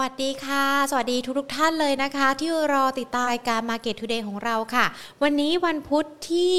[0.00, 4.86] วัสดีค่ะ สวัสดีทุกทุกท่านเลยนะคะ ที่รอติดตามรายการ Market Today ของเราค่ะ
[5.22, 6.54] วันนี้วันพุธที่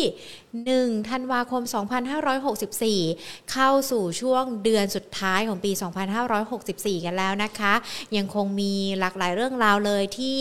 [0.60, 1.64] 1ธันวาคม
[2.38, 5.72] 2564 เข้าสู่ช่วงเดือนสุดท้ายของปี
[6.38, 7.74] 2564 กันแล้วนะคะ
[8.18, 10.38] ยังคงมีหลากหลายเรื่องราวเลยที่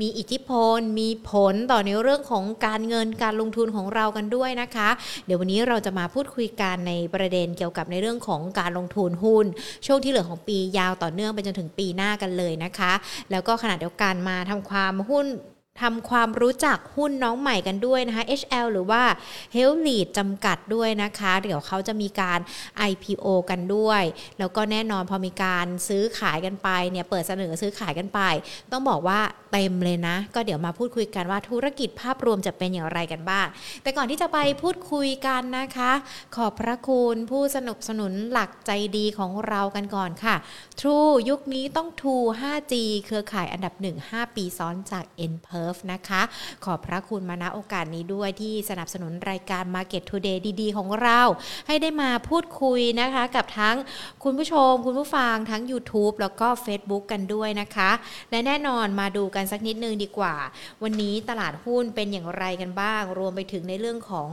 [0.00, 4.88] มีอิทธิพล มีผลต่อในเรื่องของการเงินการลงทุนของเรากันด้วยนะคะ
[5.26, 9.46] เดี๋ยววันนี้เราจะมาพูดคุยกันในประเด็นเกี่ยวกับในเรื่องของการลงทุนหุ้น
[9.86, 12.92] ช่วงที่เหลือของปียาวต่อเนื่องไปจนถึงปีหน้ากันเลยนะคะ
[13.30, 15.28] แล้วก็ขณะเดียวกันมาทำความหุ้น
[15.82, 19.02] ทำความรู้จักหุ้นน้องใหม่กันด้วยนะคะ HL หรือว่า
[19.54, 22.40] h e l l e a d จำกัดด้วยนะคะ เดี๋ยวเขาจะมีการ
[22.90, 24.02] IPO กันด้วย
[24.38, 28.20] แล้วก็แน่นอนพอมีการซื้อขายกันไปเนี่ยเปิดเสนอซื้อขายกันไป
[28.72, 29.20] ต้องบอกว่า
[29.52, 33.46] เต็มเลยนะ ก็เดี๋ยวมาพูดคุยกันว่าธุรกิจภาพรวมจะเป็นอย่างไรกันบ้าง
[33.82, 35.92] แต่ก่อนที่จะไปพูดคุยกันนะคะ
[36.36, 40.36] ขอบพระคุณผู้สนับสนุนหลักใจดีของเรากันก่อนค่ะ
[40.80, 42.74] True ยุคนี้ต้อง True 5G
[43.06, 46.22] เครือข่ายอันดับ 1 5 ปีซ้อนจาก n p e r f นะคะ
[46.64, 51.20] ขอบพระคุณมาณโอกาสนี้ด้วยที่สนับสนุนรายการ Market Today ดีๆ ของเรา
[51.66, 53.76] ให้ได้มาพูดคุยนะคะ กับทั้ง
[54.24, 57.90] คุณผู้ชม คุณผู้ฟังทั้ง YouTube แล้วก็ Facebook กันด้วยนะคะ
[58.30, 60.34] และแน่นอนมาดูกันสักนิดนึงดีกว่า
[60.82, 64.30] วันนี้ตลาดหุ้นเป็นอย่างไรกันบ้าง รวมไปถึงในเรื่องของ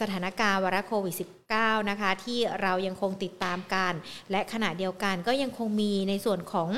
[0.00, 1.14] สถานการณ์วาระโควิด
[1.52, 3.92] -19 นะคะ ที่เรายังคงติดตามกัน
[4.30, 6.68] และขณะเดียวกันก็ยังคงมีในส่วนของ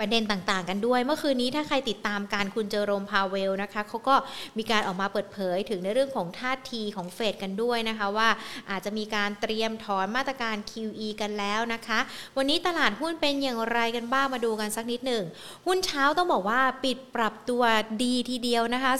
[0.00, 4.14] ประเด็นต่างๆ กันด้วย เมื่อคืนนี้ถ้าใครติดตามการคุณเจอโรมพาเวลนะคะเขาก็
[4.58, 8.28] มีการออกมาเปิดเผยถึงในเรื่องของท่าทีของเฟดกันด้วยนะคะว่า
[8.70, 11.98] อาจจะมีการเตรียมถอนมาตรการ QE กันแล้วนะคะ
[12.36, 15.24] วันนี้ตลาดหุ้นเป็นอย่างไรกันบ้างมาดูกันสักนิดหนึ่ง
[15.66, 17.62] หุ้นเช้าต้องบอกว่าปิดปรับตัว
[18.02, 18.92] ดีทีเดียวนะคะ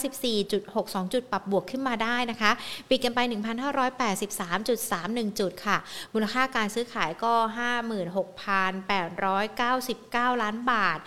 [0.52, 2.50] 14.62 จุดปรับบวกขึ้นมาได้นะคะ
[2.90, 3.18] ปิดกันไป
[4.08, 5.76] 1,583.31 จุดค่ะ
[6.12, 7.32] มูลค่าการซื้อขายก็
[10.30, 10.98] 56,899 ล้านบาทาท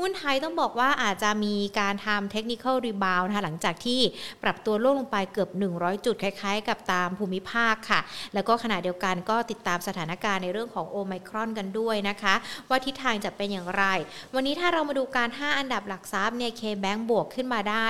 [0.00, 4.00] หุ้นไทยต้องบอกว่าอาจจะมีการทำเทคนิคอลรีบาวนะคะหลังจากที่
[4.42, 8.00] ปรับตัวล่วงลงไปเกือบ 100 จุดคล้ายๆ กับตามภูมิภาคค่ะ
[8.34, 12.34] แล้วก็ขณะเดียวกันก็ติดตามสถานการณ์ในเรื่องของโอไมครอนกันด้วยนะคะ
[12.68, 13.84] ว่าทิศทางจะเป็นอย่างไร
[14.34, 17.84] วันนี้ถ้าเรามาดูการ 5 อันดับหลักทรัพย์เนี่ย K-Bank บวกขึ้นมาได้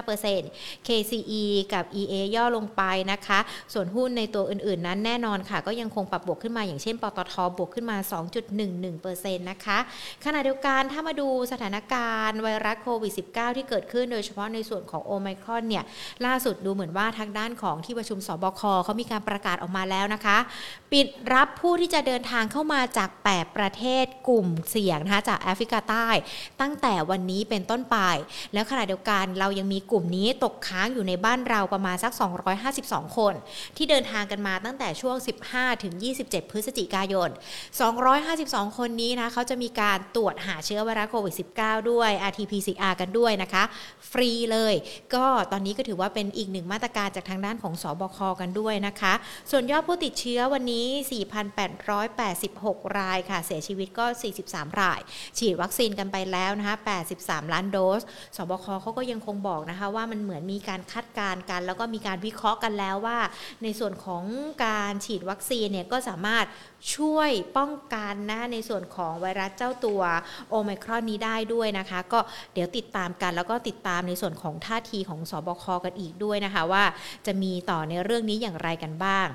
[0.00, 3.38] 2.65% KCE กับ EA ย่อลงไปนะคะ
[3.72, 7.96] ส่วนหุ้นในตัวอื่นๆ นั้นแน่นอนค่ะ ก็ยังคงปรับบวกขึ้นมาอย่างเช่นปตทบวกขึ้นมา
[8.72, 9.78] 2.11%นะคะ
[10.24, 11.19] ขณะเดียวกันถ้ามาดู
[11.52, 15.84] สถานการณ์ไวรัสโควิด -19 ที่เกิดขึ้นโดยเฉพาะในส่วนของโอไมครอนเนี่ย
[16.26, 20.38] ล่าสุดดูเหมือนว่าทางด้านของที่ประชุมสบคเขามีการประกาศออกมาแล้วนะคะ
[20.96, 26.08] ปิดรับผู้ที่จะเดินทางเข้ามาจาก 8 ประเทศกลุ่มเสี่ยงนะคะจากแอฟริกาใต้
[26.60, 27.96] ตั้งแต่วันนี้เป็นต้นไป
[28.52, 32.12] แล้วขณะเดียวกันเรายังมีกลุ่มนี้ตกค้างอยู่ในบ้านเราประมาณสัก
[32.64, 33.34] 252 คน
[33.76, 35.16] ที่เดินทางกันมาตั้งแต่ช่วง
[35.50, 37.28] 15 ถึง 27 พฤศจิกายน
[38.08, 43.62] 252 คนนี้นะเขาจะมีการตรวจหาเชื้อไวรัสโควิด -19 ด้วย RT-PCR กันด้วยนะคะ
[44.10, 44.74] ฟรีเลย
[45.14, 49.12] ก็ตอนนี้ก็ถือว่าเป็นอีกหนึ่งมาตรการจากทางด้านของสอบคกันด้วยนะคะ
[49.50, 54.06] ส่วนยอดผู้ติดเชื้อวันนี้4,886 รายค่ะ เสียชีวิตก็
[54.42, 55.00] 43 ราย
[55.38, 56.76] ฉีดวัคซีนกันไปแล้วนะคะ
[57.14, 58.00] 83 ล้านโดส
[58.36, 63.18] สบคเขาก็ยังคงบอกนะคะว่ามันเหมือนมีการคาดการณ์กัน แล้วก็มีการวิเคราะห์กันแล้วว่า
[63.62, 64.24] ในส่วนของ
[64.66, 66.46] การฉีดวัคซีนเนี่ยก็สามารถ
[66.96, 70.02] ช่วยป้องกันนะในส่วนของไวรัสเจ้าตัว
[70.48, 72.20] โอไมครอนนี้ได้ด้วยนะคะ ก็
[72.54, 76.84] เดี๋ยวติดตามกันแล้วก็ติดตามในส่วนของท่าทีของสอบคกันอีกด้วยนะคะ ว่า
[77.26, 79.28] จะมีต่อในเรื่องนี้อย่างไรกันบ้าง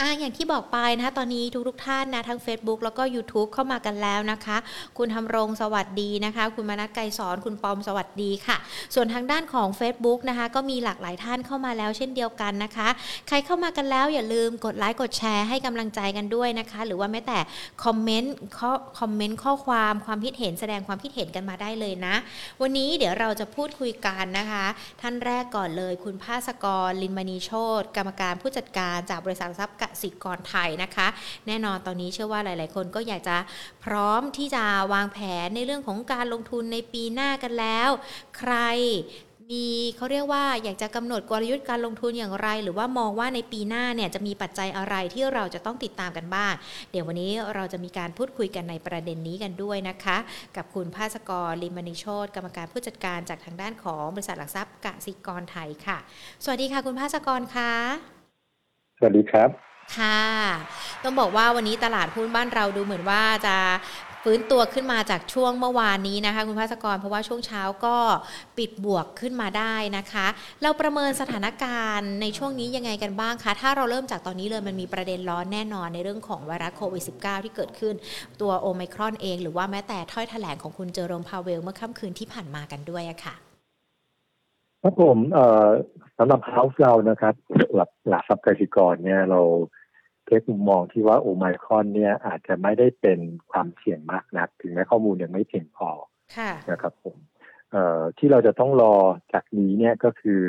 [0.00, 4.56] อ่าอย่างที่บอกไปนะคะตอนนี้ทุกๆทท่านนะทั้ง Facebook แล้วก็ YouTube เข้ามากันแล้วนะคะ
[4.98, 8.56] คุณทำรงสวัสดีนะคะ คุณมนัทไกรสอนคุณปอมสวัสดีค่ะ
[8.94, 12.88] ส่วนทางด้านของ Facebook นะคะ ก็มีหลากหลายท่านเข้ามาแล้วเช่นเดียวกันนะคะ
[13.28, 17.38] ใครเข้ามากันแล้วอย่าลืมกดไลค์กดแชร์ให้กำลังใจกันด้วยนะคะ หรือว่าแม้แต่
[17.84, 22.14] คอมเมนต์ข้อคอมเมนต์ข้อความความคิดเห็นแสดงความคิดเห็นกันมาได้เลยนะ
[22.60, 24.64] วันนี้เดี๋ยวเราจะพูดคุยกันนะคะ
[25.00, 31.08] ท่านแรกก่อนเลย คุณภาสกรลินมณีโชตกรรมการผู้จัดการจากบริษัททรัพย์กสิกรไทยนะคะ
[31.46, 33.36] แน่นอนตอนนี้เชื่อว่าหลาย ๆ คนก็อยากจะ
[33.84, 37.90] พร้อมที่จะวางแผนในเรื่องของการลงทุนในปีหน้ากันแล้ว
[38.38, 38.54] ใคร
[39.50, 46.52] มีเขาเรียกว่าอยากจะกำหนดกลยุทธ์การลงทุนอย่างไร หรือว่ามองว่าในปีหน้าเนี่ยจะมีปัจจัยอะไรที่เราจะต้องติดตามกันบ้าง
[46.90, 50.16] เดี๋ยววันนี้เราจะมีการพูดคุยกันในประเด็นนี้กันด้วยนะคะ
[50.56, 55.98] กับคุณภาสกรลิมณิโชตกรรมการผู้จัดการจากทางด้านของบริษัทหลักทรัพย์กสิกรไทยค่ะ
[56.44, 57.72] สวัสดีค่ะ คุณภาสกรค่ะ
[58.98, 60.20] สวัสดีครับ ค่ะ
[61.02, 63.56] ต้องบอกว่าวันนี้ตลาดหุ้นบ้านเราดูเหมือนว่าจะ
[64.26, 67.96] ฟื้นตัวขึ้นมาจากช่วงเมื่อวานนี้นะคะ คุณภาสกรเพราะว่าช่วงเช้าก็
[68.58, 70.26] ปิดบวกขึ้นมาได้นะคะ
[70.62, 77.94] เราประเมินสถานการณ์ในช่วงนี้ยังไงกันบ้างคะ ถ้าเราเริ่มจากตอนนี้เลยมันมีประเด็นร้อนแน่นอนในเรื่องของไวรัสโควิด -19 ที่เกิดขึ้น
[78.40, 83.34] ตัวโอไมครอนเอง หรือว่าแม้แต่ถ้อยแถลงของคุณเจอโรมพาเวลเมื่อค่ำคืนที่ผ่านมากันด้วยอะค่ะ
[84.82, 85.18] ครับผม
[86.18, 87.34] สำหรับเฮาส์เรานะครับ
[87.74, 89.40] หลักหลักทรัพย์กสิกรเนี่ยเรา
[90.32, 93.18] เทคมุมมองที่ว่าโอไมครอนเนี่ยอาจจะไม่ได้เป็น
[93.50, 95.88] ความเสี่ยงมากนัก ถึงแม้ข้อมูลยังไม่เพียงพอ
[96.70, 97.16] นะครับผม
[97.72, 98.94] เอ่อที่เราจะต้องรอ
[99.32, 100.42] จากนี้เนี่ยก็คือ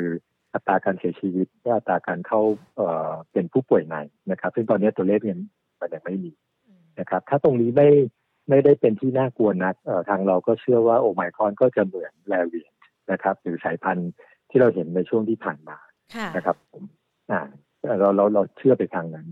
[0.54, 2.40] อัตราการเสียชีวิตและอัตราการเข้า
[2.76, 5.38] เอ่อเป็นผู้ป่วยใหม่นะครับ ซึ่งตอนนี้ตัวเลขเนี่ย
[5.80, 6.32] มันยังไม่มี
[7.00, 7.88] นะครับ ถ้าตรงนี้ไม่
[8.48, 9.74] ไม่ได้เป็นที่น่ากลัวนัก
[10.08, 12.72] ทางเราก็เชื่อว่าโอไมครอนก็จะเหมือนแลเวียน
[13.12, 14.10] นะครับ หรือสายพันธุ์
[14.50, 15.78] ที่เราเห็นในช่วงที่ผ่านมา
[16.36, 16.82] นะครับผม
[17.32, 17.40] อ่า
[18.00, 19.26] เราเราเราเชื่อไปทางนั้น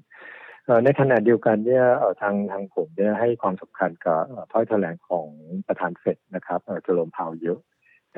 [0.84, 1.84] ในขณะเดียวกันเนี่ย
[2.20, 4.20] ทางทางผมเนี่ยให้ความสำคัญกับ
[4.52, 5.28] ถ้อยแถลงของ
[5.66, 7.58] ประธานเฟดนะครับเจอร์มพาวเยอะ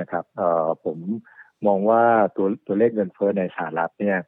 [0.00, 0.24] นะครับ
[0.84, 0.98] ผม
[1.66, 2.02] มองว่า
[2.36, 4.18] ตัวตัวเลขเงินเฟ้อในสหรัฐเนี่ย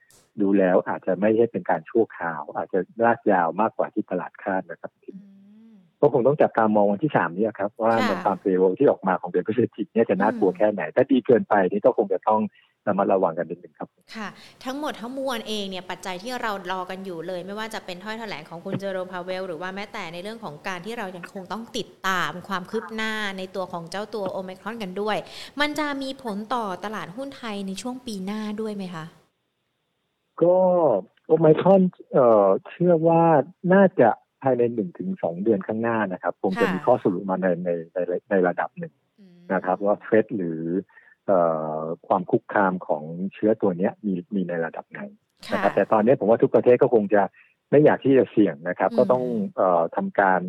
[0.41, 4.93] ดูแล้วอาจจะไม่ใช่เป็นการชั่วคราว อาจจะลากยาวมากกว่าที่ตลาดคาดนะครับ
[6.01, 12.41] ก็คงต้องจับตามองวันที่สามนี้ครับ ว่ามันความเฟรที่ออกมาของเดือนพฤศจิกเนี่ยจะน่ากลัวแค่ไหน ถ้าดีเกินไปนี่ก็คงจะต้อง
[12.89, 14.29] ระมัดระวังกันนิดนึงครับ ค่ะ
[14.65, 25.17] ทั้งหมดทั้งมวลเองเนี่ยปัจจัยที่เรารอกันอยู่เลย ไม่ว่าจะเป็นถ้อยแถลงของคุณเจอโรพาเวล หรือว่าแม้แต่ในเรื่องของการที่เรายังคงต้องติดตามความคืบหน้าในตัวของเจ้าตัวโอมครอนกันด้วย
[25.61, 29.05] มันจะมีผลต่อตลาดหุ้นไทยในช่วงปีหน้าด้วยไหมคะ
[30.43, 30.57] ก็
[31.27, 33.23] โอมครอนเอ่อเชื่อว่า
[33.73, 34.09] น่าจะ
[34.43, 37.99] ภายในหนึ่งถึงสองเดือนข้างหน้านะครับคงจะมีข้อสรุปมาในในใน
[38.31, 38.93] ในระดับหนึ่ง
[39.55, 40.63] นะครับ ว่าเฟดหรือ
[42.07, 43.03] ความคุกคามของ
[43.35, 45.01] เชื้อตัวนี้มีมีในระดับไหน
[45.53, 47.23] นะครับแต่ตอนนี้ผมว่าทุกประเทศก็คงจะ
[47.71, 49.25] ไม่อยากที่จะเสี่ยงนะครับ ก็ต้อง
[49.61, 49.63] อ
[49.97, 50.41] ทำการ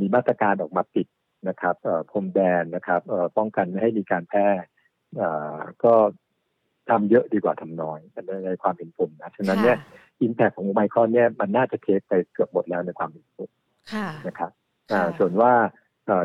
[0.00, 1.06] มีมาตรการออกมาปิด
[1.48, 1.74] นะครับ
[2.10, 3.00] พรมแดนนะครับ
[3.36, 4.48] ป้องกันไม่ให้มีการแพร่
[5.84, 5.94] ก็
[6.90, 8.00] ทำเยอะดีกว่าทำน้อย
[8.46, 9.78] ในความเป็นผมนะฉะนั้นเนี่ย
[10.22, 13.50] อิมแพคของไมครอนเนี่ยมันน่าจะเทคไปเกือบหมดแล้วในความเป็นผม
[14.26, 14.50] นะครับ
[15.18, 15.52] ส่วนว่า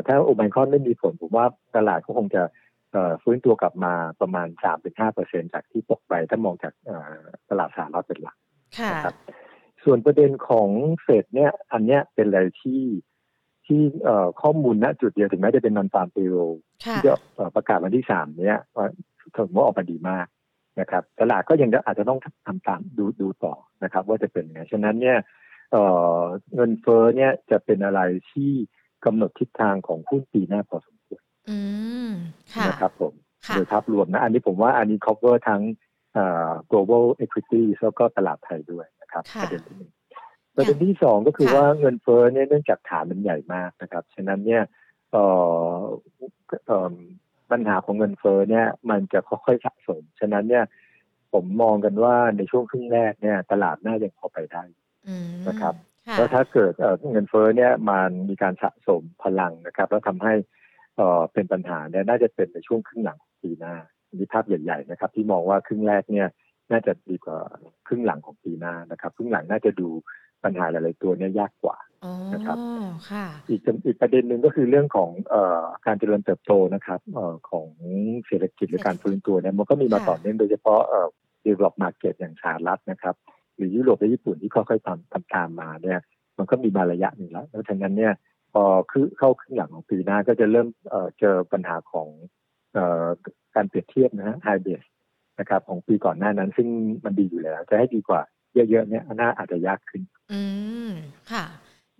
[0.06, 1.46] ถ้าโอไมครอนไม่มีผลผมว่า
[1.76, 2.42] ตลาดก็คงจะ
[3.22, 6.72] ฟื้นตัวกลับมาประมาณสามถึงห้าเปอร์เซ็นจากที่ตกไปถ้ามองจาก
[7.50, 8.36] ตลาดสหรัฐเป็นหลัก
[8.90, 9.16] นะครับ
[9.84, 10.68] ส่วนประเด็นของ
[11.02, 12.82] เฟดเนี่ยอันเนี้ยเป็นอะไรที่
[13.66, 13.80] ที่
[14.42, 16.36] ข้อมูลณจุดเดียวถึงแม้จะเป็นนอนฟาร์มเปโร
[16.94, 17.12] ที่จะ
[17.54, 18.58] ประกาศวันที่สามเนี้ย
[19.36, 20.26] ถือว่าออกมาดีมาก
[20.80, 23.54] นะครับตลาดก็ยังอาจจะต้องทำตามดูดูต่อ
[23.84, 25.18] นะครับ ว่าจะเป็นไงฉะนั้นเนี่ย
[26.54, 28.00] เงินเฟ้อเนี่ยจะเป็นอะไร
[28.30, 28.52] ที่
[29.04, 30.96] กำหนดทิศทางของหุ้นปีหน้าพอสม
[32.54, 33.12] ควรนะครับผม
[33.54, 35.62] โดยภาพรวมนะ อันนี้ผมว่าอันนี้ cover ทั้ง
[36.70, 39.92] global equity แล้วก็ตลาดไทยด้วยนะครับประเด็นที่หนึ่ง
[40.56, 44.62] ประเด็นที่สองก็คือว่าเงินเฟ้อเนี่ยเนื่องจากฐานมันใหญ่มากนะครับ ฉะนั้นเนี่ย
[47.50, 50.64] ปัญหาของเงินเฟ้อเนี่ย มันจะค่อยๆสะสม ฉะนั้นเนี่ย
[51.32, 54.62] ผมมองกันว่าในช่วงครึ่งแรกเนี่ย ตลาดน่าจะพอไปได้
[55.48, 55.74] นะครับ
[56.16, 56.72] แล้วถ้าเกิด
[57.10, 60.34] เงินเฟ้อเนี่ยมันมีการสะสมพลังนะครับ แล้วทำให้
[61.32, 63.74] เป็นปัญหาเนี่ยน่าจะเป็นในช่วงครึ่งหลังของปีหน้า
[64.18, 66.28] มีภาพใหญ่ๆนะครับ ที่มองว่าครึ่งแรกเนี่ย
[66.70, 67.38] น่าจะดีกว่า
[67.86, 69.88] ครึ่งหลังของปีหน้านะครับครึ่งหลังน่าจะดู
[70.44, 71.76] ปัญหาหลายๆตัวเนี่ยยากกว่า
[72.34, 72.56] นะครับ
[73.48, 77.68] อีกอีกประเด็นหนึ่งก็คือเรื่องของเอ่อการเจริญเติบโตนะครับเอ่อของ
[78.26, 81.08] เศรษฐกิจหรือการฟื้นตัวเนี่ยมันก็มีมาต่อเนื่องโดยเฉพาะเอ่อ
[81.46, 83.14] develop market อย่างสหรัฐนะครับ
[83.56, 85.98] หรือยุโรปและญี่ปุ่นที่ค่อยๆทำทำตามมาเนี่ย
[86.38, 88.12] มันก็มีมาระยะหนึ่งแล้ว แล้วฉะนั้นเนี่ย
[88.52, 90.68] พอคือเข้าครึ่งหลังของปีหน้าก็จะเริ่ม
[91.20, 92.08] เจอปัญหาของ
[93.54, 94.84] การเปรียบเทียบนะฮะไฮเบส
[95.40, 96.68] นะครับของปีก่อนหน้านั้น ซึ่ง
[97.04, 98.20] มันดีอยู่แล้ว จะให้ดีกว่า
[98.54, 100.02] เยอะๆเนี่ยน่าอาจจะยากขึ้น
[100.32, 100.42] อื
[100.88, 100.90] ม
[101.32, 101.44] ค่ะ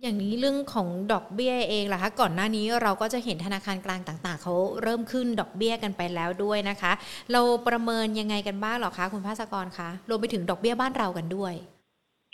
[0.01, 6.91] อย่างนี้เรื่องของดอกเบี้ยเองล่ะคะก่อนหน้านี้เราก็จะเห็นธนาคารกลางต่าง ๆเขาเริ่มขึ้นดอกเบี้ยกันไปแล้วด้วยนะคะ
[7.31, 11.53] เราประเมินยังไงกันบ้างหรอคะคุณภาสกรคะรวมไปถึงดอกเบี้ยบ้านเรากันด้วย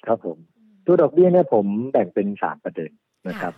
[0.06, 0.38] ครับผม
[0.86, 2.92] ตัวดอกเบี้ยเนี่ยผมแบ่งเป็นสามประเด็น
[3.28, 3.54] นะครับ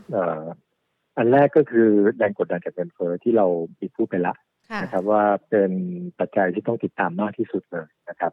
[1.18, 3.46] อันแรกก็คือแรงกดดันจากเงินเฟ้อที่เรา
[3.80, 4.34] ปิดพูดไปละ
[4.84, 5.72] นะครับ ว่าเป็น
[6.20, 8.32] ปัจจัยที่ต้องติดตามมากที่สุดเลยนะครับ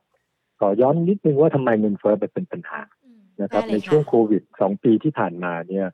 [0.60, 2.80] ขอย้อนนิดนึงว่าทำไมเงินเฟ้อเป็นปัญหา
[3.42, 5.86] นะครับ ในช่วงโควิดสองปีที่ผ่านมาเนี่ย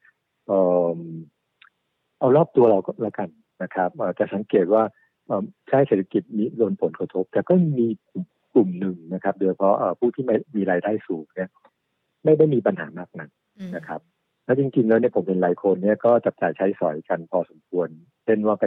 [2.19, 3.29] เอารอบตัวเราก็แล้วกัน
[3.63, 4.83] นะครับจะสังเกตว่า
[5.69, 7.89] ใช้เศรษฐกิจมีโดนผลกระทบ แต่ก็มี
[8.55, 11.51] กลุ่มหนึ่งนะครับโดยเฉพาะผู้ที่ไม่มีรายได้สูงเนี่ย
[12.25, 13.29] ไม่ได้มีปัญหามากนัก
[13.77, 14.01] นะครับ
[14.45, 17.89] แล้วจริงๆแล้วเนี่ยผมเป็นหลายคนเนี่ยก็จับจ่ายใช้สอยกันพอสมควร
[18.25, 18.65] เช่นว่าไป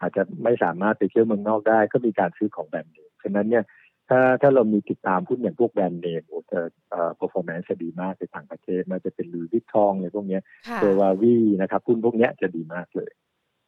[0.00, 3.64] อาจจะไม่สามารถไปเที่ยวเมืองนอกได้ ก็มีการซื้อของแบบนี้ฉะนั้นเนี่ย
[4.08, 13.10] ถ้าถ้าเรามีติดตามหุ้นอย่างพวกแบรนด์เนมโอ้จะเอ่อ performance จะดีมากในต่างประเทศมันจะเป็น Louis Vuitton อะไรพวกเนี้ยค่ะเซอร์วาวีนะครับหุ้นพวกเนี้ยจะดีมากเลย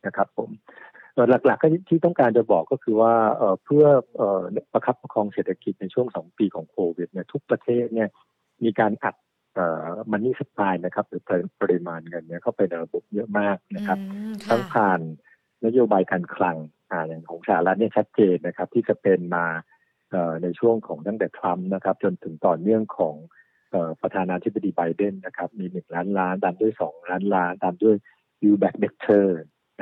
[0.06, 0.50] นะครับผม
[1.14, 3.84] เอ่อหลักๆก็ที่ต้องการจะบอกก็คือว่าเอ่อเพื่อ
[4.16, 8.08] เอ่อประคับประคองเศรษฐกิจในช่วงสองปีของโควิดเนี่ยทุกประเทศเนี่ย
[8.64, 9.14] มีการอัด
[10.10, 11.22] มันนี่สปายนะครับหรือ
[11.60, 15.00] ปริมาณเงินเนี่ยเข้าไปในระบบเยอะมากนะครับอืมทั้งค่ะผ่าน
[15.64, 16.56] นโยบายการคลัง
[16.90, 19.46] อ่าอย่างของสหรัฐเนี่ยชัดเจนนะครับ ที่จะเป็นมา
[20.10, 23.14] เอ่อในช่วงของตั้งแต่ทรัมป์นะครับ จนถึงต่อเนื่องของ
[23.70, 27.96] เอ่อประธานาธิบดีไบเดนนะครับ มีหนึ่งล้านล้านตามด้วยสองล้านล้านตามด้วย
[28.48, 29.26] u back better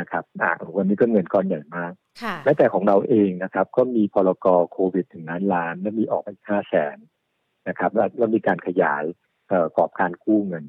[0.00, 1.92] นะครับอ่าวันนี้ก็เงินก้อนใหญ่มาก
[2.22, 6.96] ค่ะแม้แต่ของเราเองนะครับ ก็มีพรกโควิดถึงล้านล้าน และมีออกไปห้าแสน
[7.68, 9.25] นะครับแล้วแล้วมีการขยายเอ่อ
[9.76, 10.64] กรอบการกู้เงิน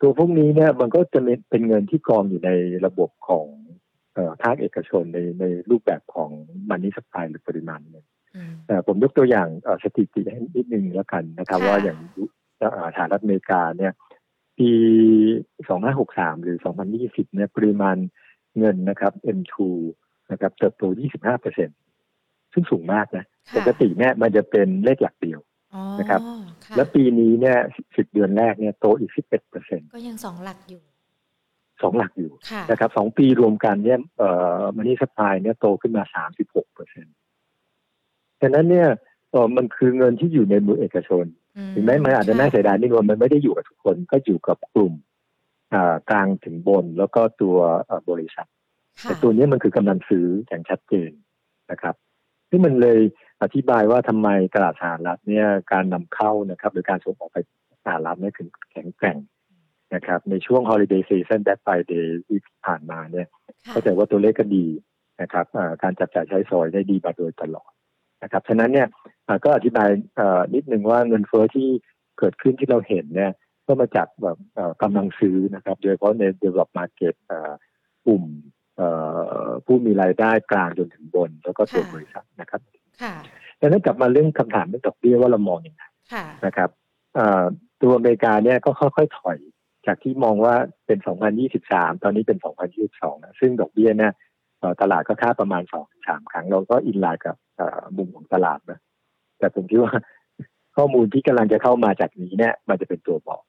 [0.00, 2.50] ตัวพวกนี้เนี่ยมันก็จะเป็นเงินที่กองอยู่ใน
[2.86, 3.46] ระบบของ
[4.14, 6.30] เอ่อภาคเอกชนในในรูปแบบของ
[6.70, 8.04] มันนี่สปายหรือปริมาณเงิน
[8.36, 11.98] อืมแต่ผมยกตัวอย่างเอ่อสถิติให้นิดนึงแล้วกันนะครับค่ะว่าอย่าง
[12.58, 13.92] เอ่อสหรัฐอเมริกาเนี่ย
[14.58, 14.70] ปี
[15.56, 16.56] 2563 หรือ
[16.96, 17.96] 2020 เนี่ยปริมาณ
[18.58, 19.56] เงินนะครับ M2
[20.30, 20.84] นะครับเติบโต
[21.14, 21.70] 25เปอร์เซ็น
[22.52, 25.47] ซึ่งสูงมากนะค่ะปกติเนี่ยมันจะเป็นเลขหลักเดียวอ๋อ
[26.00, 26.20] นะครับ
[26.64, 30.82] ค่ะแล้วปีนี้เนี่ย10เดือนแรกเนี่ยโตอีก11เปอร์เซ็นก็ยังสองหลักอยู่
[31.82, 36.04] สองหลักอยู่ค่ะนะครับสองปีรวมกันเนี่ยเอ่อมันนี่สปายเนี่ยโตขึ้นมา
[36.36, 37.14] 36เปอร์เซ็นต์
[38.40, 38.88] ฉะนั้นเนี่ย
[39.30, 41.24] เอ่อมันคือเงินที่อยู่ในมือเอกชน
[41.74, 44.94] ถึงแม้มันอาจจะน่าเสียดายนิดนึงมันไม่ได้อยู่กับทุกคนก็อยู่กับกลุ่ม
[45.74, 47.56] อ่ากลางถึงบนแล้วก็ตัว
[47.86, 48.48] เอ่อบริษัท
[49.00, 51.10] ค่ะแต่ตัวนี้มันคือกำลังซื้ออย่างชัดเจน
[51.70, 51.94] นะครับ
[52.50, 53.00] ซึ่งมันเลย
[53.42, 57.38] อธิบายว่าทำไมตลาดสหรัฐเนี่ยการนำเข้านะครับ หรือการส่งออกไป
[57.84, 59.18] สหรัฐเนี่ยถึงแข็งแกร่ง
[59.94, 64.66] นะครับ ในช่วง holiday season Black Friday ที่ผ่านมาเนี่ยค่ะเข้าใจว่าตัวเลขก็ดี
[65.22, 67.70] นะครับเอ่อการจับจ่ายใช้สอยได้ดีมาโดยตลอด
[68.22, 68.88] นะครับฉะนั้นเนี่ย
[69.24, 71.68] เอ่อก็อธิบายเอ่อนิดนึงว่าเงินเฟ้อที่
[72.18, 73.32] เกิดขึ้นที่เราเห็นเนี่ย
[73.66, 77.52] ก็มาจากแบบเอ่อกำลังซื้อนะครับ โดยเฉพาะใน develop market เอ่อ
[78.06, 78.24] กลุ่ม
[78.76, 78.88] เอ่
[79.46, 82.77] อผู้มีรายได้กลางจนถึงบน แล้วก็ตัวบริษัทนะครับค่ะ
[83.60, 86.70] ดังนั้นกลับมาเรื่องคำถามเรื่องดอกเบี้ยว่าเรามองอย่างไรค่ะนะครับ
[87.14, 87.44] เอ่อ
[87.82, 89.38] ตัวอเมริกาเนี่ยก็ค่อยๆถอย
[89.86, 90.54] จากที่มองว่า
[90.86, 90.98] เป็น
[91.50, 92.38] 2023 ตอนนี้เป็น
[92.80, 94.12] 2022นะซึ่งดอกเบี้ยเนี่ย
[94.60, 95.62] เอ่อตลาดก็คาดประมาณ
[95.96, 98.78] 2-3 ครั้ง เราก็อินไลน์กับเอ่อมุมของตลาดนะ
[99.38, 99.92] แต่ผมคิดว่า
[100.76, 103.42] ข้อมูลที่กำลังจะเข้ามาจากนี้เนี่ยมันจะเป็นตัวบอก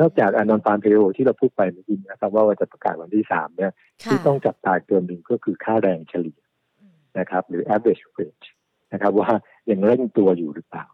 [0.00, 3.72] นอกจากอนอนฟาร์มเพโอที่เราพูดไปเมื่อกี้นะครับ ว่าจะประกาศวันที่3เนี่ย
[4.04, 6.40] ค่ะที่ต้องจับตาอีกตัวหนึ่งก็คือค่าแรงเฉลี่ย
[6.80, 8.48] อืมนะครับ หรือ average wage
[8.92, 9.30] นะครับ ว่า
[9.70, 10.84] ยังเร่งตัวอยู่หรือเปล่า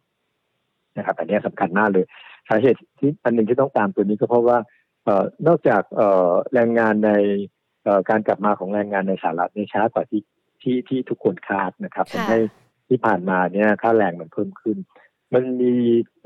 [0.97, 2.05] นะครับอันนี้สำคัญมากเลย
[2.49, 4.59] สาเหตุที่อันหนึ่งที่ต้องตามตัวนี้ก็เพราะว่า
[5.05, 7.11] เอ่อนอกจากเอ่อแรงงานใน
[7.85, 10.23] เอ่อการกลับมาของแรงงานในสหรัฐเนี่ยช้ากว่าที่
[10.63, 12.39] ที่ที่ทุกคนคาดนะครับค่ะทำให้
[12.89, 14.77] ที่ผ่านมาเนี่ยค่าแรงมันเพิ่มขึ้น
[15.35, 15.75] มันมี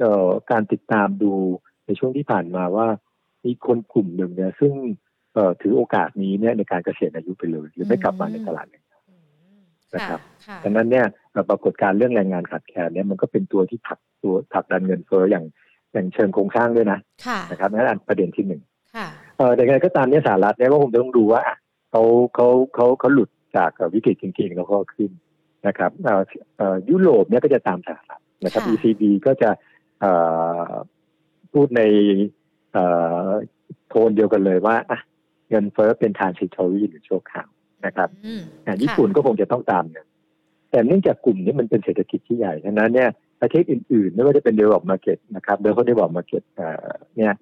[0.00, 1.33] เอ่อการติดตามดู
[1.87, 2.87] ในช่วงที่ผ่านมาว่า
[3.45, 4.73] มีคนกลุ่มหนึ่งเนี่ยซึ่ง
[5.35, 8.91] เอ่อถือโอกาสนี้เนี่ยในการเกษียณอายุไปเลย หรือไม่กลับมาในตลาดแรงงา
[9.99, 15.44] นอืมนะครับค่ะดังนั้นเนี่ยเอ่อปรากฏการณ์เรื่องแรงงานขาดแคลนเนี่ยมันก็เป็นตัวที่ผลักตัวผลักดันเงินเฟ้ออย่าง
[15.92, 18.62] อย่างเชิงโครงสร้างด้วยนะค่ะนะครับนั่นอันประเด็นที่หนึ่ง
[18.94, 19.06] ค่ะ
[19.38, 21.56] เออแต่ยังไงก็ตามเนี่ยสหรัฐเนี่ยก็คงจะต้องดูว่าอะ
[21.90, 22.02] เขา
[22.34, 25.11] เขาเขาเขาหลุดจากเอ่อวิกฤตจริงๆแล้วก็ขึ้น
[25.66, 26.22] นะครับเอ่อ
[26.56, 29.50] เอ่อยุโรปเนี่ยก็จะตามสหรัฐนะครับค่ะ ECB ก็จะ
[30.00, 30.12] เอ่
[30.68, 30.70] อ
[31.52, 31.82] พูดใน
[32.72, 32.84] เอ่
[33.26, 33.28] อ
[33.88, 34.99] โทนเดียวกันเลยว่าอะ
[35.50, 37.49] เงินเฟ้อเป็น transitory หรือชั่วคราว
[37.86, 40.06] นะครับอืมอะญี่ปุ่นก็คงจะต้องตามเนี่ย
[40.70, 43.08] แต่เนื่องจากกลุ่มนี้มันเป็นเศรษฐกิจที่ใหญ่ฉะนั้นเนี่ย
[43.42, 47.34] ประเทศอื่นๆ ไม่ว่าจะเป็น develop market นะครับโดยเขา develop market เอ่อเนี่ย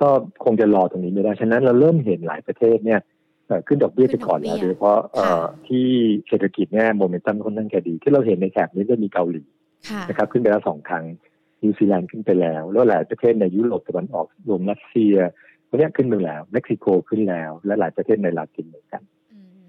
[0.00, 0.08] ก็
[0.44, 3.00] คงจะรอตรงนี้ไม่ได้ฉะนั้นเราเริ่มเห็นหลายประเทศเนี่ย
[3.46, 5.86] เอ่อขึ้นดอกเบี้ยไปก่อนแล้วโดยเฉพาะเอ่อที่
[6.28, 9.42] เศรษฐกิจเนี่ยโมเมนตัมค่อนข้างจะดี ที่เราเห็นในแถบนี้ก็มีเกาหลี
[9.90, 11.04] ค่ะนะครับขึ้นไปแล้วสองครั้ง
[11.62, 15.14] นิวซีแลนด์ขึ้นไปแล้ว แล้วหลายประเทศในยุโรปตะวันออกรวมรัสเซีย
[15.68, 19.02] พวกเนี้ยขึ้นไปแล้วเม็กซิโกขึ้นแล้ว และหลายประเทศในลาตินเหมือนกัน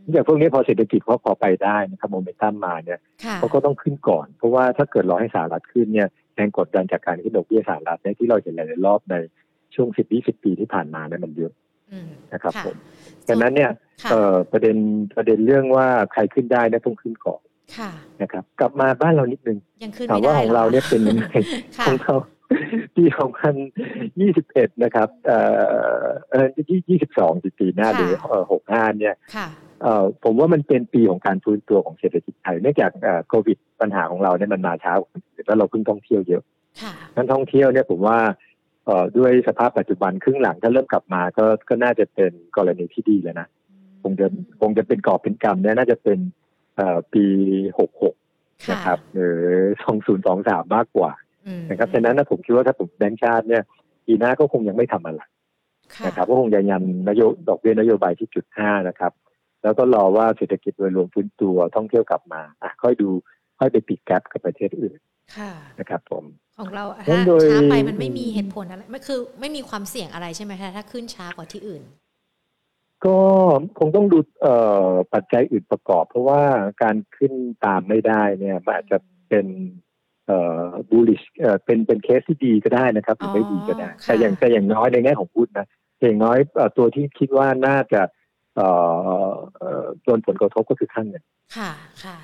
[0.05, 9.15] อืมอย่างพวกนี้พอเศรษฐกิจเขาพอไปได้นะครับโมเมนตัมมาเนี่ยค่ะเขาก็ต้องขึ้นก่อน เพราะว่าถ้าเกิดรอให้สหรัฐขึ้นเนี่ยแรงกดดันจากการขึ้นดอกเบี้ยสหรัฐเนี่ยที่เราเห็นหลายๆรอบใน
[9.75, 11.51] ช่วง10-20ปีที่ผ่านมาเนี่ยมันเยอะ
[11.91, 12.75] อืมนะครับค่ะผม
[13.29, 13.71] ดังนั้นเนี่ย
[14.03, 14.77] ค่ะเอ่อประเด็น
[15.15, 17.41] ประเด็นเรื่องว่าใครขึ้นได้เนี่ยต้องขึ้นก่อน
[17.77, 17.91] ค่ะ
[18.21, 21.27] นะครับ กลับมาบ้านเรานิดนึงยังขึ้นถามไม่ว่าได้ของหเราเนี่ยเป็นยังไง
[21.77, 22.15] ค่ะของเรา
[22.95, 23.03] ปี
[24.13, 25.39] 2021 นะครับ เอ่
[26.03, 29.70] อเออที่22ปีหน้าหรือเอ่อ65เนี่ยค่ะเอ่อ
[30.23, 36.43] ผมว่ามันเป็นปีของการฟื้นตัวของเศรษฐกิจไทยเนื่องจากเอ่อโควิดปัญหาของเราเนี่ยมันมาช้ากว่าคนอื่นแล้วเราเพิ่งท่องเที่ยวเยอะ
[36.81, 38.19] ค่ะนั้นท่องเที่ยวเนี่ยผมว่า
[38.85, 43.47] เอ่อด้วยสภาพปัจจุบันครึ่งหลังถ้าเริ่มกลับมาก็ก็น่าจะเป็นกรณีที่ดีแล้วนะ
[44.03, 44.27] คงจะ
[44.61, 46.19] คงจะเป็นกอบเป็นกรรมเนี่ยน่าจะเป็น
[46.75, 47.25] เอ่อปี
[47.79, 48.15] หกหก
[48.71, 49.41] นะครับหรือ
[49.83, 51.11] สองศูนย์สองสามมากกว่า
[51.47, 53.63] อืมนะครับฉะนั้นนะผมคิดว่าถ้าผมแบงก์ชาติเนี่ย
[54.05, 55.21] ปีหน้าก็คงยังไม่ทำอะไร
[55.95, 59.11] ค่ะนะครับก็คงจะยันนโยดอกเบี้ยนโยบายที่จุดห้านะครับ
[59.63, 63.09] แล้วก็รอว่าเศรษฐกิจโดยรวมฟื้นตัวท่องเที่ยวกลับมาอะค่อยดู
[63.59, 64.99] ค่อยไปปิดแกลบกับประเทศอื่น
[65.37, 66.23] ค่ะนะครับผม
[66.57, 71.83] ของเรางั้ถ้านโดยช้าไปมันไม่มีเหตุผลอะไรไม่คือ ไม่มีความเสี่ยงอะไรใช่ไหมคะถ้าขึ้นช้ากว่าที่อื่น
[73.05, 73.17] ก็
[73.77, 74.55] คงต้องดูเอ่
[74.87, 76.41] อปัจจัยอื่นประกอบ เพราะว่า
[76.83, 77.33] การขึ้น
[77.65, 78.97] ตามไม่ได้เนี่ยมันอาจจะ
[79.29, 79.47] เป็น
[80.27, 88.20] เอ่อ bullish เอ่อเป็นเป็นเคสที่ดีก็ได้นะครับหรือไม่ดีก็ได้อ๋อค่ะแต่อย่างแต่อย่างน้อยในแง่ของพุทธนะแต่อย่างน้อยเอ่อตัวที่คิดว่าน่าจะเอ่อเอ่อ
[90.03, 91.23] โดนผลกระทบก็คือค่าเงิน
[91.57, 91.71] ค่ะ
[92.03, 92.17] ค่ะ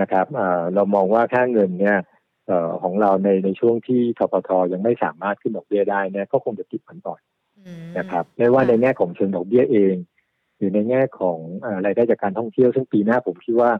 [0.00, 1.98] นะครับเอ่อเรามองว่าค่าเงินเนี่ย
[2.46, 7.20] เอ่อของเราในในช่วงที่ทปทยังไม่สามารถขึ้นดอกเบี้ยได้เนี่ยก็คงจะติดมันต่อน
[7.66, 9.94] อืมนะครับไม่ว่าค่ะในแง่ของเชิงดอกเบี้ยเอง
[10.56, 13.70] หรือในแง่ของเอ่อรายได้จากการท่องเที่ยวซึ่งปีหน้าผมคิดว่า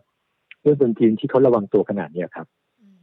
[0.62, 2.46] เรื่องเป็นทีมที่เขาระวังตัวขนาดเนี้ยครับ
[2.80, 3.00] อืม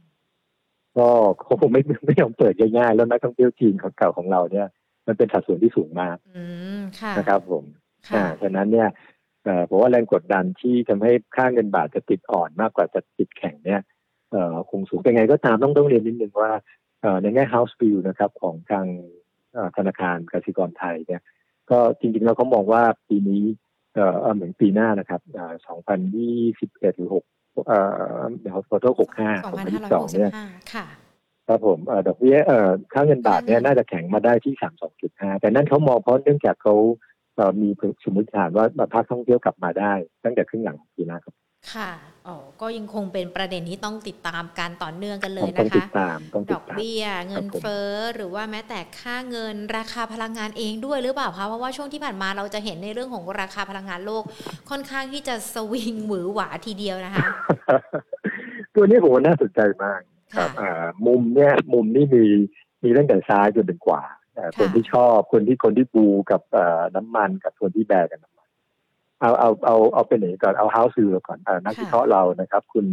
[0.96, 1.08] ก็
[1.44, 4.68] เขาคงไม่ไม่ยอมเปิดง่ายๆแล้วนักท่องเที่ยวจีนของเก่าของเราเนี่ย
[5.06, 6.44] มันเป็นสัดส่วนที่สูงมากอื
[6.78, 7.83] มค่ะนะครับผมค่ะ
[8.14, 8.88] อ่าฉะนั้นเนี่ย
[9.44, 13.82] เอ่อผมว่าแรงกดดันที่ทำให้ค่าเงินบาทจะติดอ่อนมากกว่าจะติดแข็งเนี่ย
[14.32, 16.52] เอ่อคงสูงแต่ไงก็ตามต้องต้องเรียนนิดนึงว่า
[17.02, 18.86] เอ่อในแง่ house view นะครับของทาง
[19.52, 21.22] เอ่อธนาคารกสิกรไทยเนี่ย
[21.70, 23.44] ก็จริงๆแล้วเขามองว่าปีนี้
[23.94, 25.52] เอ่อเอ่อเหมือนปีหน้านะครับอ่า
[26.20, 27.78] 2021หรือ6เอ่
[28.18, 30.86] อเดี๋ยวขอโทษ65สองพันห้าร้อยหก2022สิบเนี่ยห้าค่ะ
[31.48, 34.54] ครับผมเอ่อดอกเบี้ยเอ่อค่าเงินบาทเนี่ยน่าจะแข็งมาได้ที่
[34.98, 37.13] 32.5 แต่นั่นเขามองเพราะเนื่องจากเขาเอ่อ
[37.60, 37.68] มี
[38.04, 39.92] สมมติฐานว่าภาคท่องเที่ยวกลับมาได้
[40.24, 41.34] ตั้งแต่ครึ่งหลังของปีหน้าครับ
[41.74, 41.90] ค่ะ
[42.28, 54.22] อ๋อก็ยังคงเป็นประเด็นที่ต้องติดตามการต่อเนื่องกันเลต้อยงนะต้องติคะดตามต้องดติอดกตามเบี้ย เงินครับผมเฟ้อหรือว่าแม้แต่ค่าเงินราคาพลังงานเองด้วยหรือเปล่าคะเพราะว่าช่วงที่ผ่านมาเราจะเห็นในเรื่องของราคาพลังงานโลก
[54.70, 57.24] ค่อนข้างที่จะสวิงหวือหวาทีเดียวนะคะ
[58.74, 60.00] ตัวนี้ผมว่าน่าสนใจมาก
[60.34, 62.24] ครัค่ะบอ่ามุมเนี่ยมุมนี่มี
[62.82, 68.48] มีตั้งแต่ซ้ายจนถึงขวาอ่า ค่ะคนที่ชอบคนที่คนที่บูกับเอ่อน้ำมันกับคนที่แบกกับน้ำมัน
[69.20, 72.86] เอาเอาเอาเอาเป็นไหนก่อนเอาเฮาส์วิวก่อนอ่านักวิเคราะห์เรานะครับ คุณ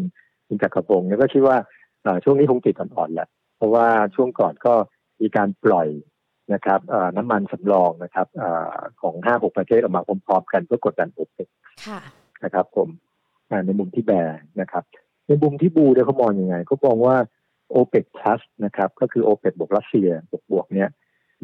[0.47, 1.57] คุณจักรพงศ์เนี่ยก็คิดว่า
[2.05, 4.73] อ่าช่วงนี้คงติดอ่อนๆแหละเพราะว่าช่วงก่อนก็
[5.21, 5.89] มีการปล่อย
[6.53, 11.47] นะครับเอ่อน้ำมันสำรองนะครับเอ่อของห้าหกประเทศออกมาพร้อมๆกันเพื่อกดดันโอเปก
[11.87, 11.99] ค่ะ
[12.43, 12.89] นะครับ ผม
[13.49, 14.83] อ่าในมุมที่แบร์นะครับ
[15.27, 17.15] ในมุมที่บูเนี่ยเขามองยังไงเขามองว่า
[17.73, 20.89] o p e c plus นะครับ ก็คือ o p e c บวกรัสเซียบวกบวกเนี่ย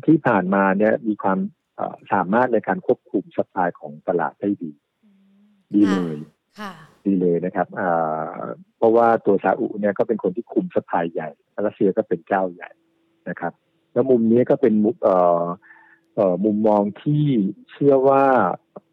[0.05, 1.39] ที่ผ่านมาเนี่ยมีความ
[1.75, 4.71] เอ่อสามารถในการควบคุมสปายของตลาดได้ดี
[5.73, 6.17] ดีเลย
[6.59, 6.71] ค่ะ
[7.05, 8.41] ดีเลยนะครับอ่า
[8.77, 11.29] เพราะว่าตัวซาอุเนี่ยก็เป็นคนที่คุมสปายใหญ่
[11.65, 12.69] รัสเซียก็เป็นเจ้าใหญ่
[13.29, 13.53] นะครับ
[13.93, 15.43] แล้วมุมนี้ก็เป็นมุมเอ่อ
[16.15, 17.23] เอ่อมุมมองที่
[17.71, 18.23] เชื่อว่า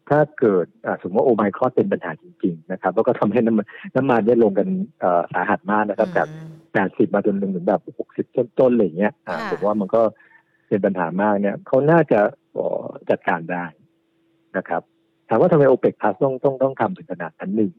[0.09, 3.65] ถ้าเกิดอ่าสมมติว่าโอไมครอนเป็นปัญหาจริง ๆ นะครับ แล้วก็ทำให้น้ำมัน
[3.95, 4.67] น้ำมันเนี่ยลงกัน
[4.99, 10.01] เอ่อสาหัสมากนะครับจากอืมแปดสิบมาจนถึงแบบหกสิบต้นๆอะไรอย่างเงี้ยอ่าค่ะผมว่ามันก็
[10.67, 12.19] เป็นปัญหามากเนี่ยเขาน่าจะ
[13.09, 13.65] จัดการได้
[14.57, 14.81] นะครับ
[15.29, 17.71] ถามว่าทำไมโอเปกพลัสต้องต้องต้องทำถึงขนาดนั้นหนึ่ง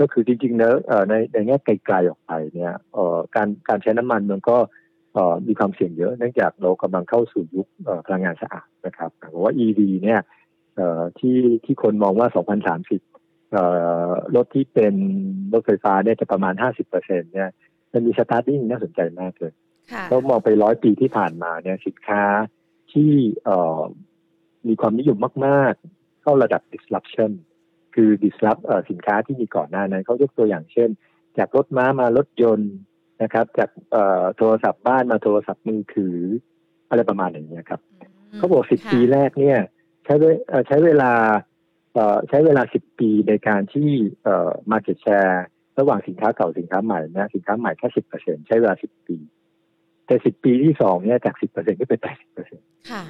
[0.00, 0.76] ก็คือจริงๆเนอะ
[1.08, 2.74] ในในแง่ไกลๆออกไปเนี่ย
[3.36, 4.56] การการใช้น้ำมันมันก็
[5.46, 7.66] มีความเสี่ยงเยอะเนื่องจากเรากำลังเข้าสู่ยุค
[8.06, 10.20] พลังงานสะอาดนะครับเพราะว่า EV เนี่ย
[11.18, 12.28] ที่ที่คนมองว่า
[12.76, 14.94] 2030 รถที่เป็น
[15.52, 17.48] รถไฟฟ้าเนี่ยจะประมาณ 50%เนี่ย
[17.92, 19.52] มันมีสตาร์ทติ้งน่าสนใจมากเลย
[20.10, 22.22] เรามองไปร้อยปีที่ผ่านมาเนี่ยสินค้า
[22.92, 23.12] ที่
[23.44, 23.82] เอ่อ
[24.68, 27.32] มีความนิยมมากๆ เข้าระดับ disruption
[27.94, 30.88] คือ disrupt เอ่อสินค้าที่มีก่อนหน้านั้นเขายกตัวอย่างเช่น
[31.38, 32.74] จากรถม้ามารถยนต์
[33.22, 36.18] นะครับ จากเอ่อโทรศัพท์บ้านมาโทรศัพท์มือถือ
[36.88, 37.80] อะไรประมาณอย่างเงี้ยครับ
[38.30, 39.58] มเขาบอกสิบค่ะปีแรกเนี่ย
[40.04, 41.12] ใช้เวเอ่อใช้เวลา
[41.94, 43.90] เอ่อใช้เวลาสิบปีในการที่
[44.22, 45.36] เอ่อ market share
[45.78, 49.16] ระหว่างสินค้าเก่าสินค้าใหม่นะสินค้าใหม่แค่สิบเปอร์เซ็นใช้เวลาสิบปี
[50.10, 53.02] แต่สิบปีที่สองเนี่ยจากสิบเปอร์เซ็นก็เป็นแปดสิบเปอร์เซ็นค่ะ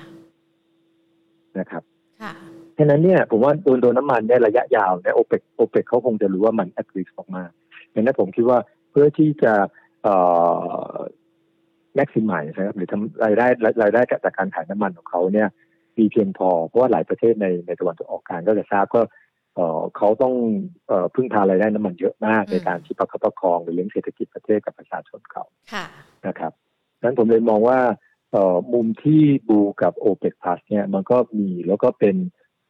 [1.58, 1.82] นะครับ
[2.22, 2.32] ค่ะ
[2.78, 8.58] ฉะนั้นเนี่ยผมว่าโดนโดนน้ำมันเนี่ยระยะยาวเนี่ยโอเปกโอเปกเขาคงจะรู้ว่ามัน at risk มากๆดังนั้นผมคิดว่า
[8.90, 9.52] เพื่อที่จะ
[10.02, 10.14] เอ่
[10.92, 10.96] อ
[11.98, 13.46] maximize นะครับหรือทำรายได้
[13.82, 15.48] รายได้จากการขายน้ำมันของเขาเนี่ย
[15.98, 19.00] มีเพียงพอ เพราะว่าหลายประเทศในในตะวันตกออกกลางก็จะทราบก็
[19.54, 20.34] เอ่อเขาต้อง
[20.88, 25.86] เอ่อพึ่งพารายได้น้ำมันเยอะมากอืมในการที่ประคับประคองหรือเลี้ยงเศรษฐกิจประเทศกับประชาชนเขาค่ะ
[26.26, 26.69] นะครับดัง
[27.02, 27.78] นั้นผมเลยมองว่า
[28.32, 32.16] เอ่อมุมที่ bull กับ OPEC Plus เนี่ยมันก็มีแล้วก็เป็น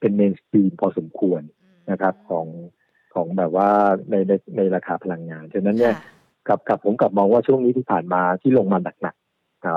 [0.00, 1.42] เป็น mainstream พอสมควร
[1.90, 2.46] นะครับของ
[3.14, 3.70] ของแบบว่า
[4.10, 6.04] ในในในราคาพลังงานฉะนั้นเนี่ยค่ะ
[6.48, 9.74] กับกับผมกลับมองว่าช่วงนี้ที่ผ่านมาที่ลงมาหนักๆเอ่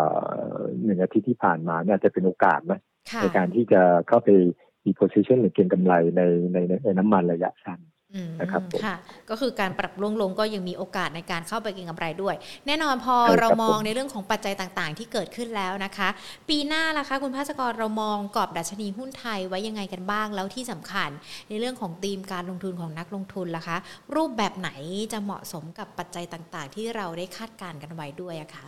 [0.55, 2.79] อหนึ่งอาทิตย์ที่ผ่านมาเนี่ยอาจจะเป็นโอกาสนะ
[3.11, 4.29] ค่ะในการที่จะเข้าไป
[4.85, 6.21] มี position หรือเก็งกำไรใน
[6.53, 7.79] ในในในน้ำมันระยะสั้น
[8.41, 8.95] นะครับค่ะ
[9.29, 12.35] ก็คือการปรับลงลงก็ยังมีโอกาสในการเข้าไปเก็งกำไรด้วย
[12.67, 16.09] แน่นอนพอเรามองในเรื่องของปัจจัยต่างๆ ที่เกิดขึ้นแล้วนะคะ
[16.49, 21.09] ปีหน้าล่ะคะ คุณภาสกรเรามองกรอบดัชนีหุ้นไทยไว้ยังไงกันบ้างแล้วที่สำคัญ
[21.49, 23.77] ในเรื่องของธีมการลงทุนของนักลงทุนล่ะคะ
[24.15, 24.69] รูปแบบไหน
[25.13, 28.67] จะเหมาะสมกับปัจจัยต่างๆ ที่เราได้คาดการณ์กันไว้ด้วยอะคะ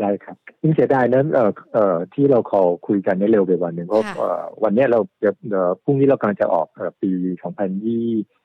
[0.00, 4.02] ได้ครับยิ่งเสียดายนั้นเอ่อเอ่อที่เราขอคุยกันได้เร็วไปวันหนึ่งเพราะ
[4.62, 5.30] วันนี้เราจะ
[5.82, 6.66] พรุ่งนี้เรากำลังจะออก
[7.02, 7.10] ปี
[7.74, 8.35] 2020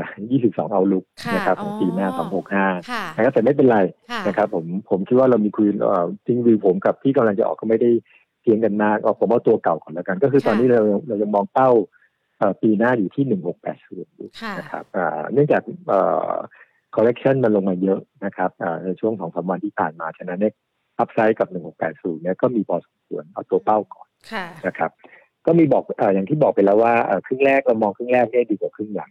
[0.00, 2.08] 22 เอาลุกนะครับของปีหน้า
[2.62, 3.78] 265นะครับแต่ไม่เป็นไร
[4.26, 5.66] นะครับผมผมคิดว่าเรามีคุย
[6.26, 7.90] จริงวิวผมกับที่กำลังจะออกก็ไม่ได้
[8.42, 11.70] เพียงกันมากเอาผมเอาตัวเก่าก่อนแล้วกัน ก็คือตอนนี้เราเรายังมองเป้า
[12.62, 13.24] ปีหน้าอยู่ที่
[13.90, 14.84] 1680นะครับ
[15.32, 15.62] เนื่องจาก
[16.94, 18.50] correction มันลงมาเยอะนะครับ
[18.84, 20.54] ในช่วงของสามวันที่ผ่านมา ฉะนั้นเนี่ย
[20.98, 24.08] อัพไซด์กับ 1680เนี่ยก็มีพอสมควรเอาตัวเป้าก่อน
[24.66, 24.90] นะครับ
[25.46, 26.94] ก็มีบอกอย่างที่บอกไปแล้วว่า
[27.26, 29.10] ครึ่งแรกเรามองครึ่งแรกได้ดีกว่าครึ่งหลัง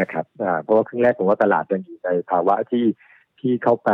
[0.00, 0.24] นะครับ
[0.62, 2.84] เพราะว่าครึ่งแรกผมว่าตลาดยังอยู่ในภาวะที่
[3.40, 3.90] ที่เข้าไป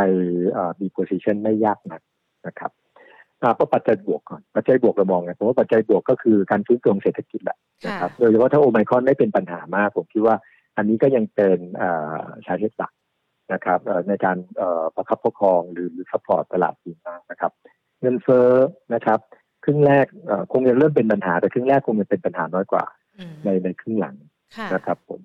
[0.81, 2.01] มีโพซิชันไม่ยากนัก
[2.47, 2.71] นะครับ
[3.59, 10.35] ก็ปัจจัยบวกก่อนปัจจัยบวกเรามองไงผมว่าปัจจัยบวกก็คือการฟื้นตัวเศรษฐกิจแหละนะครับโดยเฉพาะถ้าโอไมคอนไม่เป็นปัญหามาก ผมคิดว่า
[10.77, 11.57] อันนี้ก็ยังเป็น
[12.45, 12.93] สาเหตุหลัก
[13.53, 14.37] นะครับในการ
[14.95, 17.51] ประคับประคองหรือ support ตลาดดีมากนะครับ
[18.01, 18.49] เงินเฟ้อ
[18.93, 19.19] นะครับ
[19.63, 20.05] ครึ่งแรก
[20.51, 22.85] คงยังเริ่มเป็นปัญหาแต่ครึ่งแรกคงยังเป็นปัญหาน้อยกว่า
[23.45, 24.15] ในในครึ่งหลัง
[24.73, 25.21] นะครับผม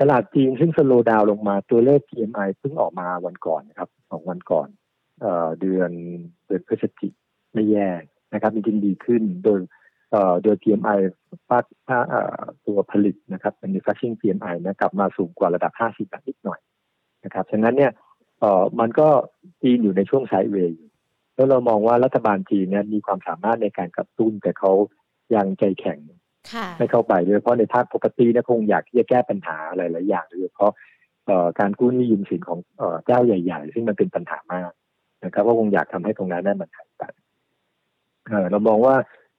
[0.00, 4.68] ตลาดจีนซึ่ง slow down ลงมาตัวเลข PMI เพิ่งออกมาวันก่อนนะครับสองวันก่อน
[5.60, 5.90] เดือน
[6.46, 7.12] เดือนพฤศจิก
[7.52, 7.88] ไม่แย่
[8.34, 9.60] นะครับมีจริงดีขึ้นโดย
[10.42, 10.98] โดย PMI
[11.48, 11.64] ภาค
[12.66, 16.60] ตัวผลิตนะครับ manufacturing PMI นะกลับมาสูงกว่าระดับ 50แบบนิดหน่อย
[17.24, 17.92] นะครับฉะนั้นเนี่ย
[18.80, 19.08] มันก็
[19.62, 20.84] จีนอยู่ในช่วงไซด์เวย์
[21.34, 24.72] แล้วเรามองว่ารัฐบาลจีนเนี่ยมีความสามารถในการกระตุ้นแต่เขา
[25.34, 25.98] ยังใจแข็ง
[26.78, 30.72] ไม่เข้าไปโดยเฉพาะในภาคปกติเนี่ยคงอยากที่จะแก้ปัญหาหลายๆอย่างโดยเฉพาะ
[31.60, 32.58] การกู้หนี้ยืมสินของ
[33.06, 34.70] เจ้าใหญ่ ๆ ซึ่งมันเป็นปัญหามาก
[35.24, 37.02] นะครับว่าคงอยากทำให้ตรงนั้นได้มันหายไป
[38.50, 38.94] เรามองว่า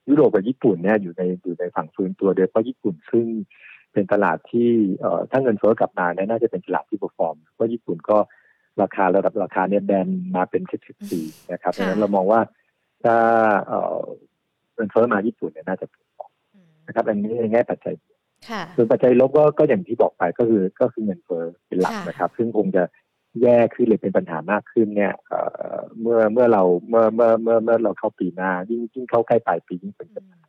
[0.09, 3.25] ยุโรปกับญี่ปุ่นเนี่ยอยู่ในอยู่ในฝั่งฟื้นตัวโดยเฉพาะญี่ปุ่นซึ่ง
[3.93, 8.17] เป็นตลาดที่เอ่อถ้าเงินเฟ้อกลับมาเนี่ยน่าจะเป็นตลาดที่ perform เพราะญี่ปุ่นก็
[8.81, 12.41] ราคาระดับราคาเนี่ยแบนมาเป็นสิบสิบปีนะครับดังนั้นเรามองว่า
[13.03, 13.15] ถ้า
[13.67, 14.03] เอ่อ
[14.73, 15.87] เงินเฟ้อมาญี่ปุ่นเนี่ยน่าจะ
[16.89, 17.95] นะครับ อันนี้ในแง่ปัจจัย
[18.75, 22.83] ส่วนปัจจัยลบก็ก็อย่างที่บอกไปก็คือก็คือเงินเฟ้อเป็นหลักนะครับ ซึ่งคงจะ
[23.41, 25.13] แย่ขึ้นหรือเป็นปัญหามากขึ้นเนี่ย
[26.01, 30.39] เมื่อเมื่อเราเมื่อเมื่อเมื่อเมื่อเราเข้าปีหน้ายิ่งยิ่งเข้าใกล้ปลายปียิ่งเป็นปัญหา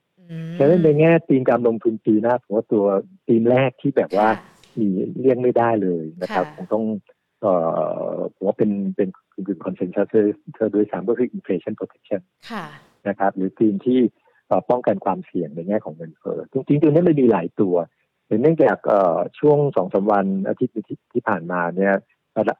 [0.58, 2.84] ฉะนั้นในแง่ตีมการลงทุนปีหน้าผมว่าตัว
[3.28, 4.28] ตีมแรกที่แบบว่า
[4.80, 6.84] มีเลี่ยงไม่ได้เลยนะครับคงต้อง
[7.40, 7.52] เอ่
[8.12, 9.08] อผมว่าเป็นเป็น
[9.46, 10.06] คือคอนเซนแซส
[10.54, 12.20] เธอโดยสามก็คือ inflation protection
[13.08, 14.00] นะครับ หรือตีมที่
[14.70, 17.74] ป้องกันความเสี่ยงในแง่ของเงินเฟ้อจริงๆตัวนี้มันมีหลายตัว
[18.26, 18.76] เนื่องจาก
[19.38, 20.74] ช่วงสองสาวันอาทิตย์
[21.12, 21.94] ที่ผ่านมาเนี่ย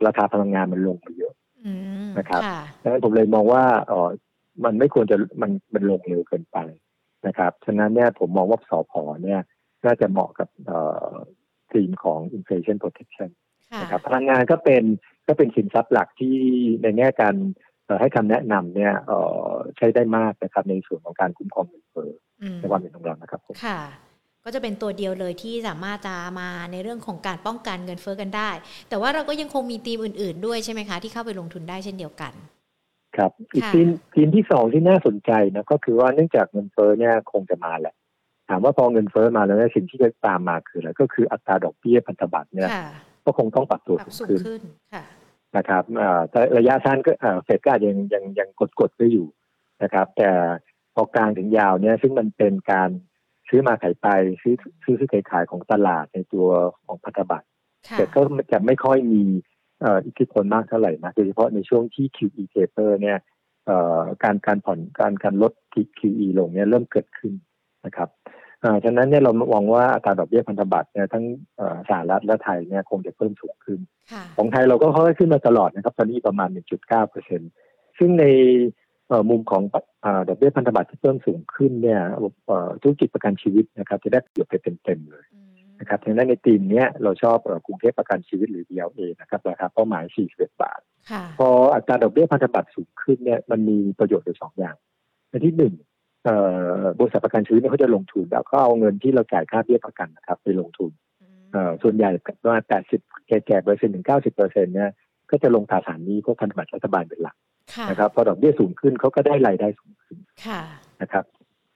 [0.07, 1.35] ราคาพลังงานมันลงไปเยอะ
[2.19, 2.43] นะครับ
[2.83, 4.11] ดังนั้นผมเลยมองว่าอ๋อ
[4.65, 6.59] มันไม่ควรจะมันมันลงเร็วเกินไป
[7.27, 9.41] นะครับ ฉะนั้นเนี่ยผมมองว่าสอพอเนี่ย
[9.85, 10.49] น่าจะเหมาะกับ
[11.73, 13.31] ธีมของ inflation protection
[13.81, 14.83] นะครับพลังงานก็เป็น
[15.27, 16.37] ก็เป็นสินทรัพย์หลักที่
[16.83, 17.35] ในแง่การ
[18.01, 18.93] ให้คำแนะนำเนี่ย
[19.77, 22.11] ใช้ได้มากนะครับในส่วนของการคุ้มครองเงินเฟ้อ
[22.61, 23.81] ในความเป็นของเรานะครับค่ะ
[24.45, 28.51] ก็จะเป็นตัวเดียวเลยที่สามารถจะมาในเรื่องของการป้องกันเงินเฟ้อกันได้
[28.89, 32.33] แต่ว่าเราก็ยังคงมีทีมอื่น ๆ ด้วยใช่ไหมคะ ที่เข้าไปลงทุนได้เช่นเดียวกัน
[33.17, 37.95] ครับอีกทีมทีมที่สองที่น่าสนใจนะก็คือว่าเนื่องจากเงินเฟ้อเนี่ยคงจะมาแหละ
[38.49, 42.71] ถามว่าพอเงินเฟ้อมาแล้วสิ่งที่จะตามมาคืออะไรก็คืออัตราดอกเบี้ยพันธบัตรเนี่ย
[43.25, 44.61] ก็คงต้องปรับตัวสูงขึ้น
[45.57, 45.85] นะครับ
[46.31, 47.13] แต่ระยะสั้นก็
[47.45, 49.27] เฟดก็ยังยังยังกดกดไว้อยู่
[49.83, 50.31] นะครับ แต่
[50.95, 52.91] พอกลางถึงยาวเนี่ยซึ่งมันเป็นการ
[53.49, 54.09] ซื้อมาขายไป
[54.43, 56.49] ซื้อซื้อซื้อขายขายของตลาดในตัว
[56.85, 57.47] ของพันธบัตร
[57.97, 58.21] แต่ก็
[58.53, 59.23] จะไม่ค่อยมี
[60.07, 63.19] อิทธิพลมากเท่าไหร่นะโดยเฉพาะในช่วงที่ QE taper เนี่ย
[64.23, 65.53] การการผ่อนการการลด
[65.99, 67.33] QE ลงเนี่ยเริ่มเกิดขึ้น
[67.87, 68.09] นะครับ
[68.85, 71.25] ฉะนั้นเนี่ยเรามองว่าอัตราดอกเบี้ยพันธบัตรเนี่ยทั้ง
[71.89, 73.81] สหรัฐและไทยเนี่ยคงจะเพิ่มสูงขึ้น
[74.37, 77.41] ของไทยเราก็ค่อยขึ้นมาตลอดนะครับตอนนี้ประมาณ 1.9เปอร์เซ็น
[77.99, 78.25] ซึ่งใน
[79.31, 79.63] มุมของ
[80.29, 82.01] ดอกเบี้ยพันธบัตรที่เพิ่มสูงขึ้นเนี่ย
[82.83, 85.27] ธุรกิจประกันชีวิตนะครับจะได้ประโยชน์ไปเต็มๆเลย
[85.81, 90.81] นะครับดังนั้นในทีมนี้เราชอบกรุงเทพประกันชีวิตหรือ BLA นะครับราคาเป้าหมาย 41 บาท
[91.39, 94.77] พออัตราดอกเบี้ยพันธบัตรสูงขึ้นเนี่ยมันมีประโยชน์อยู่สองอย่าง
[95.31, 95.75] ในที่หนึ่ง
[96.99, 100.91] บริษัทประกันชีวิตเขาจะลงทุนแล้วก็เอาเงินที่เราจ่ายค่าเบี้ยประกันนะครับ ไปลงทุน
[101.83, 102.11] ส่วนใหญ่
[102.43, 102.63] ประมาณ
[102.95, 104.91] 80แก่ๆเปอร์เซ็นต์ถึง90เปอร์เซ็นต์เนี่ย
[105.31, 107.37] ก็จะลงตราสารนี้พวกพันธบัตรรัฐบาลเป็นหลัก
[107.91, 110.17] นะครับพอดอกเบี้ยสูงขึ้นเขาก็ได้รายได้สูงขึ้น
[111.03, 111.25] นะครับ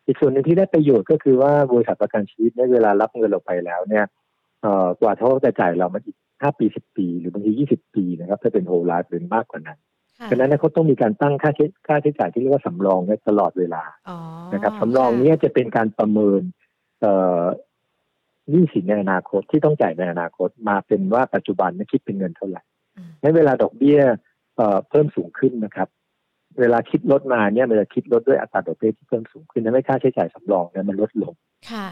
[0.07, 4.07] อีกส่วนหนึ่งที่ได้ประโยชน์ก็คือว่าบริษัทประกันชีวิตในเวลารับเงินเราไปแล้วเนี่ย
[4.62, 9.78] เอ่อกว่าเขาจะจ่ายเรามาอีกห้าปีสิบปี หรือบางทียี่สิบปีนะครับ ถ้าเป็นโฮลไลฟ์หรือมากกว่านั้น
[10.31, 13.83] ฉะนั้นเขาต้องมีการตั้งค่าใช้ค่าใช้จ่ายที่เรียกว่าสำรองไว้ตลอดเวลา
[14.53, 16.42] นะครับสำรองนี้จะเป็นการประเมิน
[17.00, 17.42] เอ่อ
[18.50, 22.62] หนี้สินในอนาคตที่ต้องจ่ายในอนาคตมาเป็นว่าปัจจุบันไม่คิดเป็นเงินเท่าไหร่
[23.22, 24.00] ในเวลาดอกเบี้ย
[24.57, 25.88] เอ่อเพิ่มสูงขึ้นนะครับ
[26.61, 31.35] เวลาคิดลดมาเนี่ยมันจะคิดลดด้วยอัตราดอกเบี้ยที่เพิ่มสูงขึ้นทำให้ค่าใช้จ่ายสำรองเนี่ยมันลดลง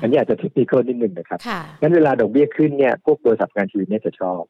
[0.02, 1.38] อันนี้อาจจะเทคนิคนิดนึงนะครับ
[1.80, 4.42] งั้นเวลาดอกเบี้ยขึ้นเนี่ยพวกบริษัทการชีวิตเนี่ยจะชอบ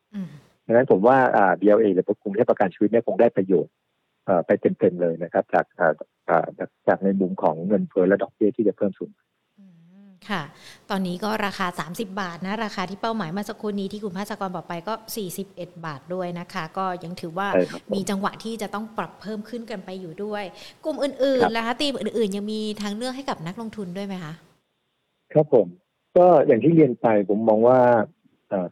[0.73, 3.73] ดังนั้นผมว่าอ่า BLA หรือกรุงเทพประกันชีวิตเนี่ยคงได้ประโยชน์
[4.47, 5.67] ไปเต็มๆเลยนะครับ จาก
[6.87, 9.11] จากในมุมของเงินเฟ้อและดอกเบี้ยที่จะเพิ่มสูง
[10.31, 10.43] ค่ะ
[10.91, 14.95] ตอนนี้ก็ราคา 30 บาทนะ ราคาที่เป้าหมายเมื่อสักครู่นี้ที่คุณภาสกรบอกไปก็
[15.39, 17.49] 41 บาทด้วยนะคะ ก็ยังถือว่า
[17.95, 20.45] มีจังหวะที่จะต้องปรับเพิ่มขึ้นกันไปอยู่ด้วย
[20.85, 24.33] กลุ่มอื่นๆนะคะตีมอื่นๆ ยังมีทางเลือกให้กับนักลงทุนด้วยไหมคะ
[25.33, 25.67] ครับผม
[26.17, 27.79] ก็อย่างที่เรียนไปผมมองว่า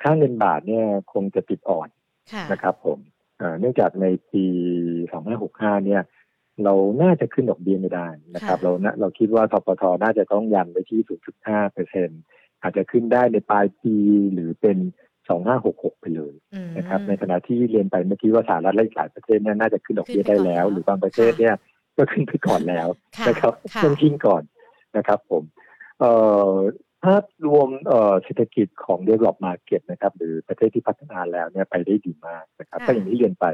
[0.03, 1.89] ค่าเงินบาทเนี่ยคงจะติดอ่อน
[2.53, 2.99] นะครับ ผม
[3.59, 4.45] เนื่องจากในปี
[5.15, 6.03] 2565 เนี่ย
[6.65, 11.01] เราน่าจะขึ้นดอกเบี้ยไม่ได้นะครับ เราเราคิดว่าทปทน่าจะต้องยันไปที่
[11.37, 12.09] 0.5เปอร์เซ็น
[12.63, 13.97] อาจจะขึ้นได้ในปลายปี
[14.33, 14.79] หรือเป็น
[15.39, 16.35] 2566 ไปเลย
[16.77, 21.55] นะครับ ในขณะที่เรียนไปเมื่อกี้ว่าสหรัฐและหลายประเทศเนี่ยน่าจะขึ้นดอกเบี้ยได้แล้ว หรือบางประเทศเนี่ย
[21.97, 22.89] ก็ขึ้นไปก่อนแล้ว
[23.29, 23.53] นะครับ
[23.85, 24.43] ต้องขึ้นก่อน
[24.97, 25.43] นะครับ ผม
[26.01, 26.13] เอ่
[26.51, 26.55] อ
[27.05, 27.69] ภาพรวม
[28.23, 33.47] เศรษฐกิจของ develop market นะครับหรือประเทศที่พัฒนาแล้วเนี่ยไปได้ดีมากนะครับก็อย่างที่เรียนไป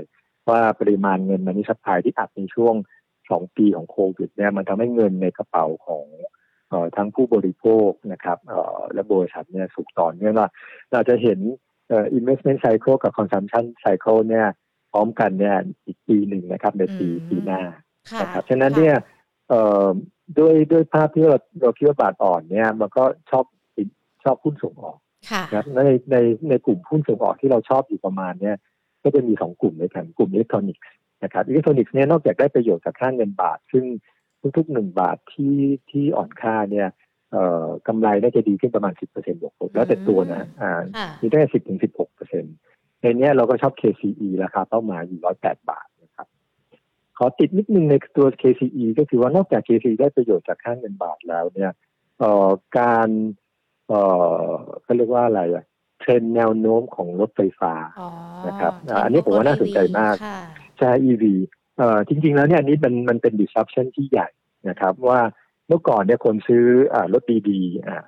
[0.49, 2.75] ว่าปริมาณเงินมันนี่สปายที่อัดในช่วง
[3.31, 6.05] สองปีของโควิดเนี่ยมันทำให้เงินในกระเป๋าของ
[6.73, 8.39] อทั้งผู้บริโภคนะครับ
[8.95, 10.49] และบริษัทเนี่ยสูงต่อเนื่องว่า
[10.93, 11.39] เราจะเห็น
[12.19, 14.47] investment cycle กับ consumption cycle เนี่ย
[14.93, 15.57] พร้อมกันเนี่ย
[15.87, 17.61] อีกปีหนึ่งนะครับในปีปีหน้า
[18.21, 18.95] นะครับฉะนั้นเนี่ย
[20.39, 23.45] ด้วยด้วยภาพที่เราเราคิดว่าบาทอ่อนเนี่ย มันก็ชอบ
[24.25, 24.99] ชอบหุ้นส่งออก
[25.55, 26.17] นะในใน
[26.49, 28.57] ในกลุ่มหุ้นส่งออกที่เราชอบอยู่ประมาณเนี่ย
[29.03, 30.87] ก็จะมีสองกลุ่มด้วยกันกลุ่มอิเล็กทรอนิกส์
[31.23, 33.85] นะครับอิเล็กทรอนิกส์เนี่ยนอกจากได้ประโยชน์จากค่าเงินบาท ซึ่ง
[34.57, 35.57] ทุกๆหนึ่งบาทที่
[35.91, 36.89] ที่อ่อนค่าเนี่ย
[37.33, 40.73] เอ่อกำไรน่าจะดีขึ้นประมาณสิบเปอร์เซ็นต์บวกแล้วแต่ตัวนะอ่า
[41.21, 42.55] มีได้สิบถึงสิบหกเปอร์เซ็นต์
[43.01, 45.86] ในนี้เราก็ชอบ KCE ราคาเป้าหมายอยู่ร้อยแปดบาทนะครับ
[47.19, 51.73] ขอติดนิดนึงในตัว KCE ก็คือว่านอกจาก KCE ได้ประโยชน์จากค่าเงินบาทแล้วเนี่ย
[52.19, 52.49] เอ่อ
[52.79, 53.09] การ
[53.89, 54.01] เอ่
[54.43, 54.51] อ
[54.83, 55.65] เขาเรียกว่าอะไรอะ
[56.01, 57.75] เทรนด์แนวโน้มของรถไฟฟ้า
[58.47, 58.73] นะครับ
[59.05, 60.17] อันนี้ผมว่าน่าสนใจมาก
[60.79, 61.25] ใช่ EV
[61.79, 64.29] เอ่อจริง ๆ แล้วเนี่ยอันนี้มันมันเป็น disruption ที่ใหญ่
[64.69, 65.21] นะครับ ว่า
[65.69, 67.99] เมื่อก่อนเนี่ยคนซื้ออ่ารถดีๆอ่า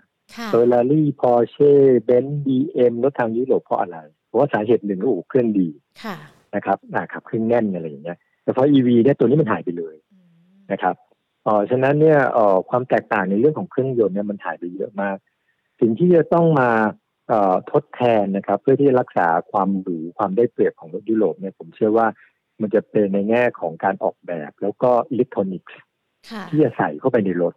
[0.49, 1.73] เฟอร์รารี่พอร์เช่
[2.05, 5.69] เบนซ์บีเอ็มรถทางยุโรปเพราะอะไร เพราะว่าสาเหตุหนึ่งก็อู่เครื่องดี
[6.55, 8.19] นะครับอ่าขับเครื่องแน่นอะไรอย่างเงี้ย
[8.49, 9.97] แต่พอ EV เนี่ยตัวนี้มันหายไปเลย
[10.73, 10.95] นะครับ
[11.47, 15.17] อ๋อฉะนั้นเนี่ยเอ่อความแตกต่างในเรื่องของเครื่องยนต์เนี่ยมันหายไปเยอะมาก
[15.81, 16.71] สิ่งที่จะต้องมา
[17.73, 22.07] ทดแทนนะครับ เพื่อที่จะรักษาความหรูความได้เปรียบของรถยุโรปเนี่ยผมเชื่อว่า
[22.61, 25.77] มันจะเป็นในแง่ของการออกแบบ แล้วก็อิเล็กทรอนิกส์
[26.49, 27.55] ที่จะใส่เข้าไปในรถ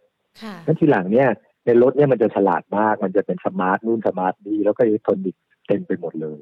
[0.66, 1.28] นั้นทีหลังเนี่ย
[1.66, 6.40] ในรถเนี่ยมันจะฉลาดมาก มันจะเป็น smart นู่น smart นี่แล้วก็อิเล็กทรอนิกส์เต็มไปหมดเลย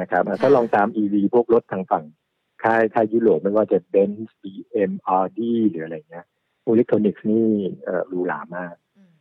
[0.00, 2.04] นะครับถ้าลองตาม EV พวกรถทางฝั่ง
[2.64, 6.26] ค่ายค่ายยุโรปไม่ว่าจะ Benz BM Audi หรืออะไรเงี้ย
[6.66, 7.48] อิเล็กทรอนิกส์นี่
[8.08, 8.74] หรูหรามาก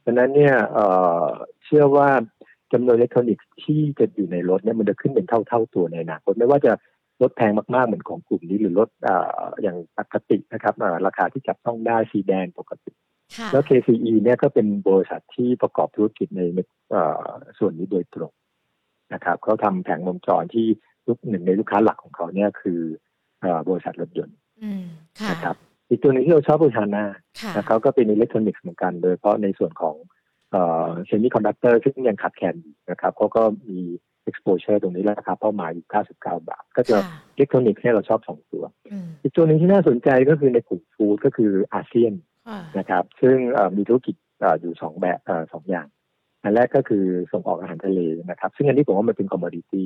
[0.05, 0.55] ฉะนั้นเนี่ย
[1.65, 2.09] เชื่อว่า
[2.73, 6.71] จำนวนอิเล็กทรอนิกส์ที่จะอยู่ในรถเนี่ยมันจะขึ้นเป็นเท่าเท่าตัวในอนาคตไม่ว่าจะ
[7.21, 9.09] รถแพงมากๆ เหมือนของกลุ่มนี้หรือรถ
[9.61, 10.73] อย่างปกตินะครับ
[11.05, 12.91] ราคาที่จับต้องได้ซีดานปกติ
[13.51, 16.41] แล้ว KCE เนี่ยก็เป็นบริษัทที่ประกอบธุรกิจใน
[17.59, 18.31] ส่วนนี้โดยตรง
[19.13, 20.67] นะครับเขาทำแผงวงจรที่
[21.07, 22.81] ลูกหนึ่งในลูกค้าหลักของเขาเนี่ยคือ
[23.69, 24.35] บริษัทรถยนต์
[25.31, 25.55] นะครับ
[25.89, 27.03] อีกตัวหนึ่งที่เราชอบก็คือฮานา
[27.57, 29.95] นะครับก็เป็นอิเล็กทรอนิกส์เหมือนกัน โดยเฉพาะในส่วนของ
[30.51, 33.79] เซมิคอนดักเตอร์ซึ่งยังขาดแคลนอยู่นะครับเขาก็มี
[34.29, 36.97] exposure ตรงนี้ราคาเป้าหมายอยู่ 99 บาท ก็จะ
[37.35, 38.63] อิเล็กทรอนิกส์เนี่ยเราชอบสองตัว
[39.23, 42.13] อีกตัวหนึ่งที่น่าสนใจก็คือในกลุ่ม food ก็คือเอเชียน
[42.77, 43.35] นะครับ ซึ่ง
[43.77, 44.15] มีธุรกิจ
[44.61, 45.19] อยู่สองแบบ
[45.53, 45.87] สองอย่าง
[46.43, 49.85] อันแรกก็คือส่งออกอาหารทะเลนะครับ ซึ่งอันนี้ผมว่ามันเป็น commodity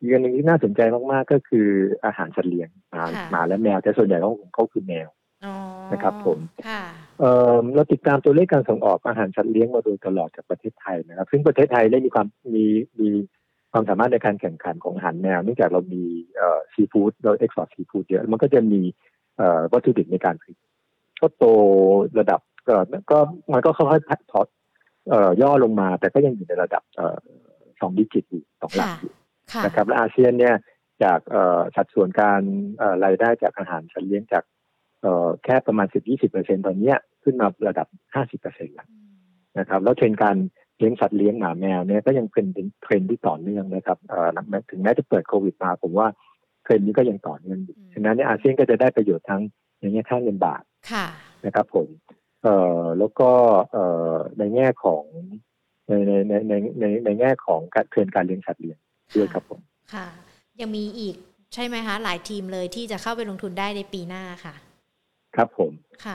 [0.00, 0.80] อีกอันหนึ่งที่น่าสนใจ
[1.12, 1.68] มากๆก็คือ
[2.04, 2.68] อาหารสัตว์เลี้ยง
[3.30, 5.08] หมาและแมวแต่ส่วนใหญ่ของเขาคือแมว
[5.92, 6.38] นะครับ ผม
[7.74, 12.64] เราติดตามตัวเลขการส่งออกอาหารสัตว์เลี้ยงมาโดยตลอดจากประเทศไทยนะครับ ซึ่งประเทศไทยได้มีความมี
[13.00, 13.08] มี
[13.72, 16.02] ความสามารถในการแข่งขันของอาหารแมวเนื่องจากเรามี
[16.72, 18.80] ซีฟู้ดเรา export ซีฟู้ดเยอะมันก็จะมี
[19.72, 20.56] วัตถุดิบในการผลิต
[21.20, 21.44] ก็โต
[22.18, 22.40] ระดับ
[23.10, 23.18] ก็
[23.52, 24.46] มันก็ค่อยๆพัดถอด
[25.40, 26.82] ย่อลงมา แต่ก็ยังอยู่ในระดับ
[27.80, 29.12] สอง digit อยู่สองหลักอยู่
[29.64, 30.54] นะครับและเอเชียนเนี่ย
[31.02, 31.20] จาก
[31.76, 32.40] สัดส่วนการ
[33.04, 34.44] รายได้จากอาหารสัตว์เลี้ยงจาก
[35.44, 38.88] แค่ประมาณสิบยี่สิบเปอร์เซ็นต์ตอนนี้ขึ้นมาระดับห้าสิบเปอร์เซ็นต์แล้ว
[39.58, 40.36] นะครับ แล้วเทรนด์การ
[40.78, 42.46] เลี้ยงสัตว์เลี้ยงหมาแมวเนี่ยก็ยังเป็น
[42.82, 43.98] เทรนด์ที่ต่อเนื่องนะครับ
[44.70, 46.08] ถึงแม้จะเปิดโควิดมาผมว่า
[46.62, 49.42] เทรนด์นี้ก็ยังต่อเนื่องอยู่ฉะนั้นเนี่ยเอเชียนก็จะได้ประโยชน์ทั้ง
[49.80, 50.62] ในแง่ค่าเงินบาท
[51.46, 51.88] นะครับผม
[52.42, 53.30] เอ่อแล้วก็
[53.72, 55.04] เอ่อในแง่ของ
[55.88, 58.78] ในในในในในในแง่ของการเทรนด์การเลี้ยงสัตว์เลี้ยง
[59.14, 59.60] ด้วยครับผม
[59.94, 60.06] ค่ะ
[60.60, 61.14] ยังมีอีก
[61.54, 64.54] ใช่ไหมคะ หลายธีมเลยที่จะเข้าไปลงทุนได้ในปีหน้าค่ะ
[65.36, 65.70] ครับผม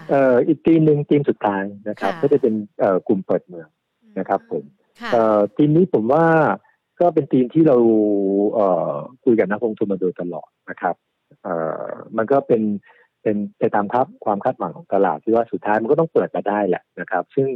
[0.10, 3.68] เอ่ออีกธีมหนึ่งธีมสุดท้ายนะครับ ก็จะเป็นเอ่อกลุ่มเปิดเมือง
[4.20, 4.64] นะครับ ผม
[5.14, 6.26] เอ่อธีมนี้ผมว่า
[7.00, 7.78] ก็เป็นทีมที่เรา
[8.54, 10.96] เอ่อคุยกับนักลงทุนมาโดยตลอดนะครับ
[11.44, 11.54] เอ่
[11.86, 12.62] อมันก็เป็น
[13.22, 17.48] เป็นไปตามครับความคาดหวังของตลาดที่ว่าสุดท้ายมันก็ต้องเปิดมาได้แหละนะครับ ซึ่ง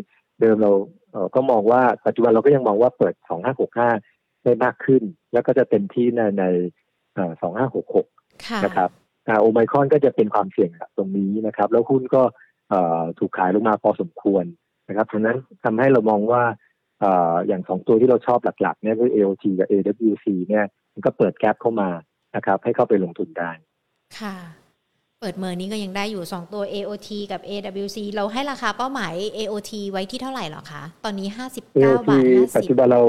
[0.42, 0.72] เดิมเรา
[1.12, 3.14] เก็มองว่าปัจจุบันเราก็ยังมองว่าเปิด
[3.66, 4.15] 2565
[4.46, 5.04] ได้มากขึ้น
[5.34, 6.44] แล้วก็จะเต็มที่ในใน
[7.74, 8.90] 2566นะครับ
[9.42, 12.24] โอไมคอนก็จะเป็นความเสี่ยงตรงนี้นะครับ แล้วหุ้นก็
[13.20, 14.46] ถูกขายลงมาพอสมควร
[14.88, 16.44] นะครับฉะนั้นทำให้เรามองว่า
[17.48, 21.90] อย่างสองตัวที่เราชอบหลักๆเนี่ยคือ AOT กับ AWC เนี่ยมันก็เปิดแกลบเข้ามา
[22.36, 23.52] นะครับ ให้เข้าไปลงทุนได้
[24.20, 24.36] ค่ะ
[25.20, 33.02] เปิดเมอร์นี้ก็ยังได้อยู่ 2 ตัว AOT กับ AWC เราให้ราคาเป้าหมาย AOT ไว้ที่เท่าไหร่หรอคะ ตอนนี้ 59 บาท50ปัจจุบันเรา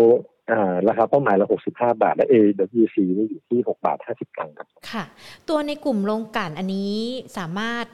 [0.89, 5.05] ราคาเป้าหมายเรา65 บาท และ AWC นี่อยู่ที่ 6 บาท 50 ตังค์ครับค่ะ
[5.49, 6.95] ตัวในกลุ่มโรงกลั่นอันนี้
[7.39, 7.87] สามารถ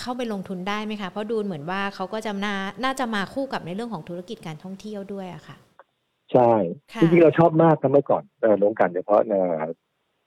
[0.00, 5.56] เข้าไปลงทุนได้ไหมคะ เพราะดูเหมือนว่าเขาก็จะน่าน่าจะมาคู่กับในเรื่องของธุรกิจการท่องเที่ยวด้วยอะค่ะ
[6.32, 6.52] ใช่
[7.00, 8.22] จริงๆเราชอบมากเมื่อก่อน
[8.58, 9.20] โรงกลั่นเฉพาะ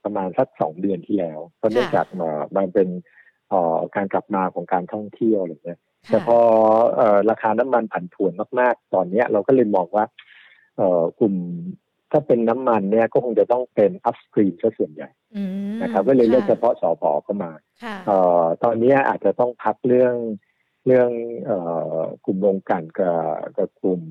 [0.03, 2.05] ประมาณสักสองเดือนที่แล้วเพราะเนื่องจาก
[2.57, 2.87] มันเป็น
[3.95, 6.37] การกลับมาของการท่องเที่ยวอะไรเงี้ยแต่พอ
[7.29, 10.05] ราคาน้ำมันผันผวนมากๆ ตอนนี้เราก็เลยมองว่า
[11.19, 11.35] กลุ่ม
[12.11, 15.09] ถ้าเป็นน้ำมันเนี่ยก็คงจะต้องเป็นอัพสตรีมซะส่วนใหญ่
[15.81, 17.51] นะครับก็เลยเลือกเฉพาะสอพอเข้ามา
[18.63, 20.15] ตอนนี้อาจจะต้องพักเรื่อง
[20.85, 21.09] เรื่อง
[22.25, 23.17] กลุ่มโรงกันกับ
[23.57, 24.01] กับกลุ่ม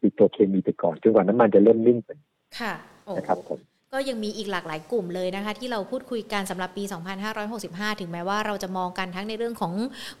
[0.00, 2.10] ปิโตเคมีไปก่อนจนกว่าน้ำมันจะเริ่มนิ่งไป
[3.16, 3.60] นะครับผม
[3.96, 6.84] ก็ยังมีอีกหลากหลายกลุ่มเลยนะคะ ที่เราพูดคุยกันสำหรับปี
[7.42, 9.72] 2565 ถึงแม้ว่าเราจะมองกันทั้งในเรื่องของ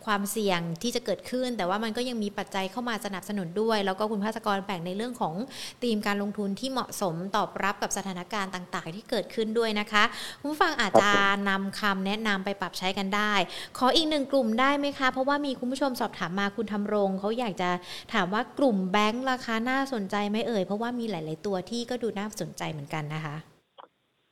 [0.04, 5.34] ความเสี่ยงที่จะเกิดขึ้น แต่ว่ามันก็ยังมีปัจจัยเข้ามาสนับสนุนด้วย แล้วก็คุณภาสกรแบ่งในเรื่องของ
[5.82, 10.04] ธีมการลงทุนที่เหมาะสมตอบรับกับสถานการณ์ต่างๆ ที่เกิดขึ้นด้วยนะคะ
[10.40, 11.10] คุณฟังอาจจะ
[11.48, 13.32] นำคำแนะนำไปปรับใช้กันได้
[13.78, 17.70] ขออีกหนึ่งกลุ่มได้ไหมคะ เพราะว่ามีคุณผู้ชมสอบถามมาคุณทำรงเขาอยากจะ
[18.12, 23.36] ถามว่ากลุ่มแบงค์ราคาน่าสนใจไหมเอ่ยเพราะว่ามีหลาย ๆ ตัวที่ก็ดูน่าสนใจเหมือนกันนะคะ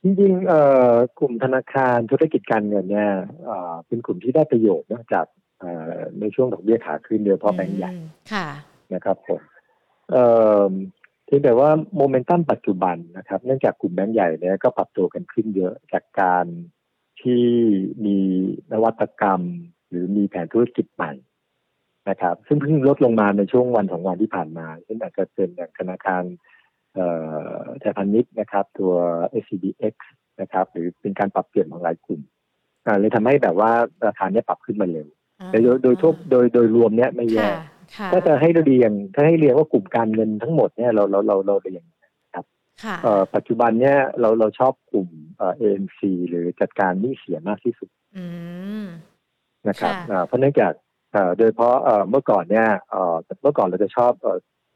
[0.07, 3.11] จริงๆเอ่อกลุ่มธนาคารธุรกิจการเงินเนี่ย
[3.87, 5.25] เป็นกลุ่มที่ได้ประโยชน์นจาก
[6.19, 7.93] ในช่วงดอกเบี้ยขาขึ้นเดียวเพราะแบงก์ใหญ่
[8.93, 9.41] นะครับผม
[10.11, 10.25] เอ่
[10.69, 10.71] อ
[11.27, 16.45] ที่แต่ว่าโมเมนตัมปัจจุบันนะครับ เนื่องจากกลุ่มแบงก์ใหญ่เนี่ยก็ปรับตัวกันขึ้นเยอะจากการ
[17.21, 17.45] ที่
[18.05, 18.17] มี
[18.71, 19.41] นวัตกรรม
[19.89, 21.11] หรือมีแผนธุรกิจใหม่
[22.09, 26.23] นะครับ ซึ่งเพิ่งลดลงมาในช่วงวันสองวันที่ผ่านมาเช่นอาจจะเป็นอย่างธนาคาร
[27.79, 28.93] ไทยพาณิชย์นะครับตัว
[29.41, 29.95] SCBX
[30.41, 32.21] นะครับหรือเป็นการปรับเปลี่ยนของหลายกลุ่ม
[32.99, 33.71] เลยทำให้แบบว่า
[34.07, 35.07] ราคาเนี้ยปรับขึ้นมาเร็ว
[35.47, 37.47] แต่โดยโดยทั่วโดยโดยรวมเนี้ยไม่แย่
[38.11, 41.83] ถ้าจะให้เรียงถ้าให้เรียงว่ากลุ่มการเงินทั้งหมดเนี่ยเราเราเราเราเรียง
[42.35, 42.45] ครับ
[43.35, 47.89] ปัจจุบันเนี้ยเราเราชอบกลุ่มเอ็มซีหรือจัดการหนี้เสียมากที่สุด
[49.67, 49.93] นะครับ
[50.27, 50.73] เพราะเนื่องจาก
[51.37, 51.75] โดยเพราะ
[52.09, 52.67] เมื่อก่อนเนี่ย
[53.41, 54.25] เมื่อก่อนเราจะชอบห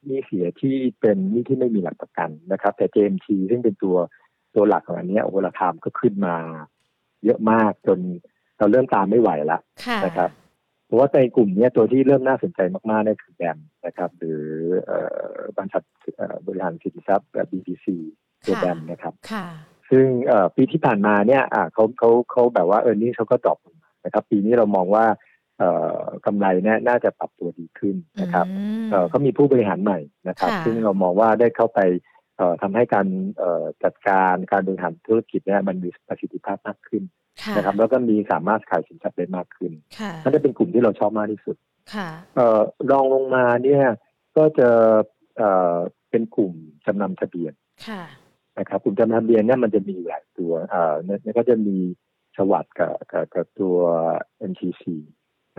[0.07, 3.97] นี้เสียที่เป็นหนี้ที่ไม่มีหลักประกันนะครับ แต่ JMT ซึ่งเป็นตัว
[4.55, 6.35] ตัวหลักของอันนี้โอราคามก็ขึ้นมา
[7.25, 7.99] เยอะมากจน
[8.57, 9.61] เราเริ่มตามไม่ไหวแล้ว
[10.05, 10.29] นะครับ
[10.85, 12.59] เพราะว่าในกลุ่มนี้ตัวที่เริ่มน่าสนใจ
[12.89, 14.43] มากๆนี่คือแบมนะครับ หรือ
[15.57, 15.83] บรรษัท
[16.45, 17.87] บริหารสินทรัพย์แบบ BPC
[18.45, 19.13] ตัวแบมนะครับ
[19.89, 20.05] ซึ่ง
[20.55, 23.57] ปีที่ผ่านมาเนี่ยเขาเขาเขาแบบว่าเออร์นี่เขาก็ตอบ
[24.05, 25.05] นะครับ ปีนี้เรามองว่า
[26.25, 28.45] กำไรเนี่ยน่าจะปรับตัวดีขึ้นนะครับ
[29.13, 31.79] ก็มีผู้บริหารใหม่นะครับ ซึ่งเรามองว่าได้เข้าไป
[32.61, 33.07] ทำให้การ
[33.83, 37.03] จัดการการบริหารธุรกิจเนี่ยมันมีประสิทธิภาพมากขึ้น
[37.55, 39.71] นะครับ แล้วก็มีสามารถขายสินทรัพย์ได้มากขึ้น
[40.23, 41.55] นั่นจะเป็นกลุ่มที่เราชอบมากที่สุด
[42.91, 43.83] รองลงมาเนี่ย
[44.37, 44.69] ก็จะ
[46.09, 46.53] เป็นกลุ่ม
[46.85, 47.53] จำนำทะเบียน
[48.59, 50.51] นะครับกลุ่มจำนำทะเบียนเนี่ยมันจะมีหลายตัว
[51.05, 51.77] เนี่ยก็จะมี
[52.37, 52.95] สวัสด์กับ
[53.33, 53.77] กับตัว
[54.51, 54.83] MTC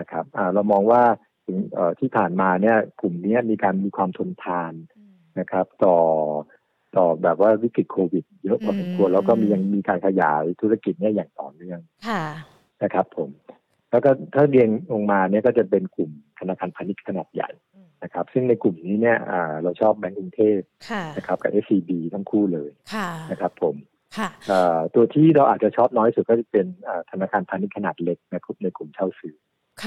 [0.01, 0.25] นะครับ
[0.55, 1.03] เรามองว่า
[1.47, 1.59] ถึง
[2.01, 4.73] ที่ผ่านมาเนี่ยกลุ่มนี้มีการมีความทนทาน
[5.41, 5.97] นะครับ ต่อ
[6.97, 11.81] ต่อแบบว่าวิกฤตโควิด เยอะพอสมควรแล้วก็มียังมีการขยายธุรกิจเนี่ยอย่างต่อเนื่อง
[12.83, 13.31] นะครับ ผม
[13.91, 17.51] แล้วก็ถ้าเรียงลงมาเนี่ยก็จะเป็นกลุ่มธนาคารพาณิชย์ขนาดใหญ่
[18.03, 19.19] นะครับ ซึ่งในกลุ่มนี้เนี่ย
[19.63, 20.59] เราชอบแบงก์กรุงเทพ
[21.17, 22.71] นะครับกับ SCB ทั้งคู่เลย
[23.31, 23.75] นะครับ ผม
[24.95, 26.67] ตัวที่เราอาจจะชอบน้อยสุดก็จะเป็น
[27.11, 29.35] ธนาคารพาณิชย์ขนาดเล็กในกลุ่มในกลุ่มเช่าซื้อ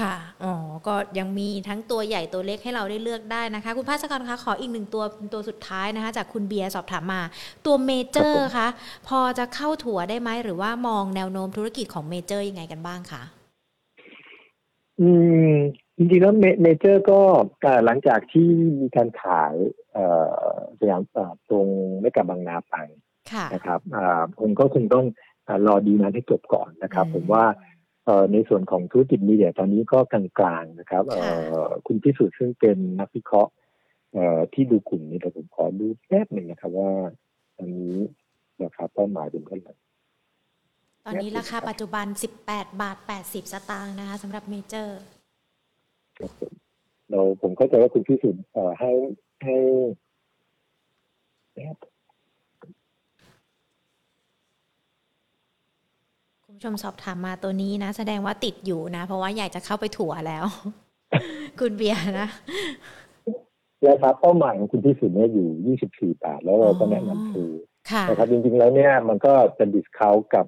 [0.04, 0.14] ่ะ
[0.44, 0.54] อ๋อ
[0.86, 7.22] ก็ยังมีทั้งตัวใหญ่ตัวเล็กให้เราได้เลือกได้นะคะ คุณภาสกรคะขออีกหนึ่งตัวตัวสุดท้ายนะคะ จากคุณเบียร์สอบถามมา
[7.66, 8.68] ตัวเมเจอร์คะ
[9.08, 13.22] พอจะเข้าถัวได้ไหม หรือว่ามองแนวโน้มธุรกิจของเมเจอร์ยังไงกันบ้างคะ
[15.00, 15.08] อื
[15.50, 15.52] ม
[15.96, 17.20] จริงๆแล้วเมเจอร์ก็
[17.84, 18.48] หลังจากที่
[18.80, 19.54] มีการขาย
[20.78, 21.02] สยาม
[21.48, 21.66] ตรง
[22.00, 22.76] ไม่กับบางนาไป
[23.54, 23.80] นะครับ
[24.38, 25.06] ผมก็คงต้อง
[25.66, 27.44] รอดีลนั้นให้จบก่อนนะครับ ผมว่า
[28.32, 31.04] ในส่วนของธุรกิจมีเดียตอนนี้ก็กลางๆนะครับ
[31.86, 33.52] คุณพิสุทธิ์ซึ่งเป็นนักวิเคราะห์
[34.54, 36.90] ที่ดูกลุ่มนี้แต่ผมขอดูแป๊บหนึ่งนะครับว่า
[37.56, 37.94] ตอนนี้
[38.62, 39.74] ราคาเป้าหมายเป็นเท่าไหร่
[41.04, 42.06] ตอนนี้ราคาปัจจุบัน
[42.44, 42.96] 18 บาท
[43.26, 45.00] 80 สตางค์นะคะสำหรับเมเจอร์
[47.10, 48.42] เราผมเข้าใจว่าคุณพิสุทธิ์
[48.80, 48.90] ให้
[49.44, 49.56] ให้
[56.54, 60.44] คุณผู้ชมสอบถามมาตัวนี้นะ แสดงว่าติดอยู่นะ เพราะว่าอยากจะเข้าไปถั่วแล้ว
[61.60, 62.28] คุณเบียร์นะ
[63.86, 65.48] ราคาเป้าหมายของคุณพิสุทธิ์เนี่ยอยู่
[66.14, 67.50] 24 บาท แล้วเราก็แนะนำซื้อ
[68.08, 70.46] นะครับจริงๆแล้วเนี่ยมันก็จะดิสคาวกับ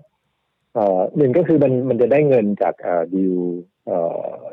[1.16, 2.74] หนึ่งก็คือมันมันจะได้เงินจาก
[3.14, 3.34] ดีล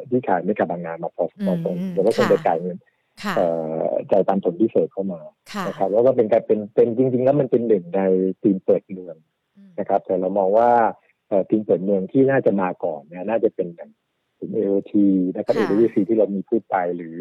[0.09, 2.77] ที่ขายไม่กับบางงานมาพอสมควรเดี๋ยวก็คงจะจ่ายเงิน
[4.11, 5.21] จ่ายตามผลพิเศษเข้ามา
[5.67, 8.01] นะครับแล้วก็เป็นการเป็นเป็นจริง ๆ แล้วมันเป็นหนึ่งใน
[8.41, 9.15] ทีมเปิดเมือง
[9.79, 10.71] นะครับ แต่เรามองว่า
[11.49, 13.89] ทีมเปิดเมืองที่น่าจะมาก่อนเนี่ยน่าจะเป็นอย่าง
[14.39, 15.05] ถึงเอโอที
[15.36, 17.15] นะครับเอโอทีที่เรามีพูดไปหรือ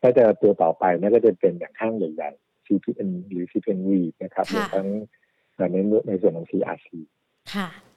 [0.00, 3.88] ถ้าจะตัวต่อไปนี่ก็จะเป็นอย่างห้างใหญ่ๆ CPN หรือ CPNV
[4.22, 4.86] นะครับรวมทั้ง
[5.72, 5.76] ใน
[6.08, 6.88] ในส่วนของ CRC
[7.54, 7.91] ค่ะอะ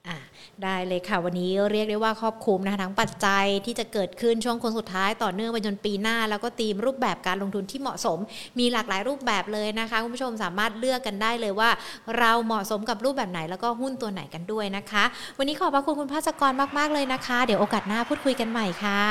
[0.64, 8.18] ได้เลยค่ะ วันนี้เรียกได้ว่าครอบคลุมนะคะทั้งปัจจัยที่จะเกิดขึ้นช่วงคนสุดท้ายต่อเนื่องไปจนปีหน้า แล้วก็ตีมรูปแบบการลงทุนที่เหมาะสม
[8.60, 11.70] มีหลากหลายรูปแบบเลยนะคะคุณผู้ชมสามารถเลือกกันได้เลยว่า
[12.18, 15.04] เราเหมาะสมกับรูปแบบไหนแล้วก็หุ้นตัวไหนกันด้วยนะคะ
[15.38, 19.04] วันนี้ขอบพระคุณคุณภาสกรมาก ๆ เลยนะคะ เดี๋ยวโอกาสหน้าพูดคุยกันใหม่ค่ะ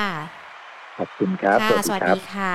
[0.98, 2.54] ขอบคุณครับค่ะสวัสดีค่ะ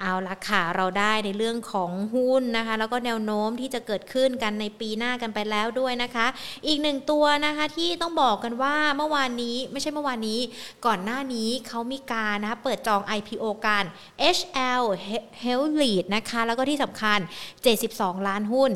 [0.00, 6.26] เอาละค่ะ เราได้ในเรื่องของหุ้นนะคะ แล้วก็แนวโน้มที่จะเกิดขึ้นกันในปีหน้ากันไปแล้วด้วยนะคะ
[6.66, 10.40] อีกหนึ่งตัวนะคะที่ต้องบอกกันว่าเมื่อวานนี้ไม่ใช่เมื่อวานนี้
[10.86, 13.84] ก่อนหน้านี้เขามีการนะคะเปิดจอง IPO กัน
[14.36, 14.84] HL
[15.42, 17.18] h e l l e a d นะคะ แล้วก็ที่สำคัญ
[17.72, 18.70] 72 ล้านหุ้น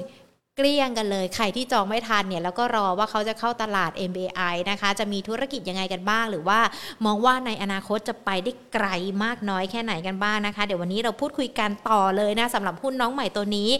[0.60, 6.60] เกลี้ยงกันเลย ใครที่จองไม่ทันเนี่ยแล้วก็รอว่าเขาจะเข้าตลาด MBI นะคะ จะมีธุรกิจยังไงกันบ้าง หรือว่า
[7.04, 8.86] มองว่าในอนาคตจะไปได้ไกล
[9.24, 13.70] มากน้อยแค่ไหนกันบ้างนะคะ เดี๋ยววันนี้เราพูดคุยกันต่อเลยนะสำหรับหุ้นน้องใหม่ตัวนี้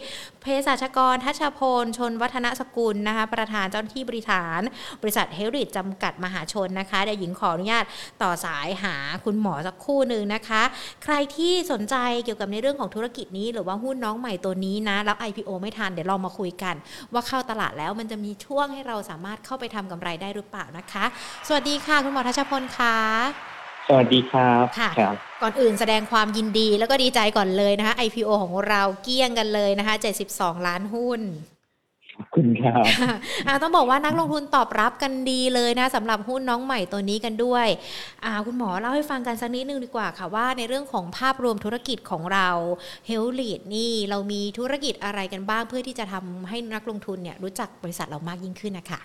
[0.43, 4.61] เภสัชกรทัชพล ชนวัฒนสกุลนะคะ ประธานเจ้าหน้าที่บริหาร
[5.03, 7.85] บริษัทเฮลริดจำกัดมหาชนนะคะเดี๋ยวหญิงขออนุญาต
[8.22, 10.62] ต่อสายหาคุณหมอสักคู่หนึ่งนะคะ
[11.05, 16.68] ใครที่สนใจเกี่ยวกับในเรื่องของธุรกิจนี้ หรือว่าหุ้นน้องใหม่ตัวนี้นะแล้ว IPO ไม่ทันเดี๋ยวเรามาคุยกัน
[17.12, 21.05] ว่าเข้าตลาดแล้วมันจะมีช่วงให้เราสามารถเข้าไปทำกำไรได้หรือเปล่านะคะ
[21.49, 22.97] สวัสดีค่ะ คุณหมอทัชพลค่ะ
[23.89, 24.91] สวัสดีครับค่ะ
[25.43, 29.95] ก่อนอื่นแสดงความยินดีแล้วก็ดีใจก่อนเลยนะคะ IPO ของเราเกี้ยงกันเลยนะคะ
[30.31, 31.21] 72 ล้านหุ้น
[32.35, 32.85] คุณครับ
[33.62, 37.66] ต้องบอกว่านักลงทุนตอบรับกันดีเลยนะสำหรับหุ้นน้องใหม่ตัวนี้กันด้วย
[38.47, 42.49] คุณหมอเล่าให้ฟังกันสักนิดนึงดีกว่าค่ะว่าในเรื่องของภาพรวมธุรกิจของเรา
[43.07, 49.01] เฮลธ์ลีดนี่เรามีธุรกิจอะไรกันบ้างเพื่อที่จะทำให้นักลงทุนเนี่ยรู้จักบริษัทเรามากยิ่งขึ้นนะคะ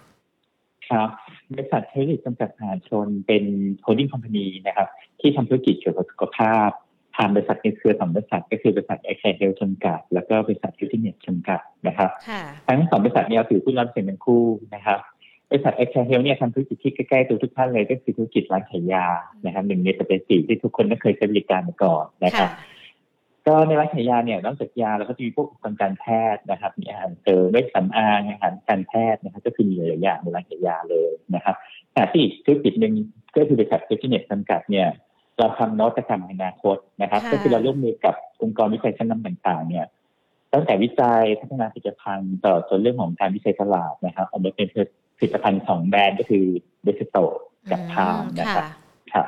[0.90, 1.10] ครับ
[1.52, 3.44] บริษัทเฮลธ์ลีดจำกัดมหาชนเป็น
[3.82, 4.88] holding company นะครับ
[5.20, 6.70] ที่ทำธุรกิจเกี่ยวกับสุขภาพ
[7.18, 12.10] ทางบริษัทในเครือสองบริษัทก็คือบริษัทไอแคร์เฮลธ์จำกัดแล้วก็บริษัทเฮลธิเนสจำกัดนะครับ
[12.68, 14.44] ทั้งสองบริษัทนี้ถือหุ้นร้อยเปอร์เซ็นต์ทั้งคู่
[14.76, 15.00] นะครับ
[15.50, 19.06] บริษัทไอแคร์เฮลธ์เนี่ยทำธุรกิจที่ใกล้ๆตัวทุกท่านเลยก็คือธุรกิจร้านขายยา
[19.46, 22.50] นะครับหนึ่งในปัจจัยสี่ที่ทุกคนไม่เคยใช้บริการมาก่อนนะครับ
[23.48, 31.56] ก็ในร้านขายยาเนี่ยนอกจากยาแล้วก็จะมีพวกอุปกรณ์การแพทย์นะครับมีอาหารเสริมเวชสำอางอาหารการแพทย์นะครับก็คือมีหลายอย่างในร้านขายยาเลยนะครับ
[31.94, 32.94] แต่ที่อีกธุรกิจหนึ่ง
[33.36, 34.88] ก็คือบริษัทเฮลธิเนสจำกัดเนี่ย
[35.38, 39.86] เราทำนวัตกรรมอนาคตนะครับ ก็คือเราร่วมมือกับองค์กรวิจัยชั้นนำต่างๆ เนี่ย
[40.54, 44.68] ตั้งแต่วิจัยพัฒนาผลิตภัณฑ์ต่อจนเรื่องของการวิจัยตลาดนะครับออกมาเป็น
[45.18, 46.46] ผลิตภัณฑ์สองแบรนด์ก็คือ
[46.84, 47.18] เดสโต
[47.72, 48.66] กับทามนะครับ
[49.14, 49.24] ค่ะ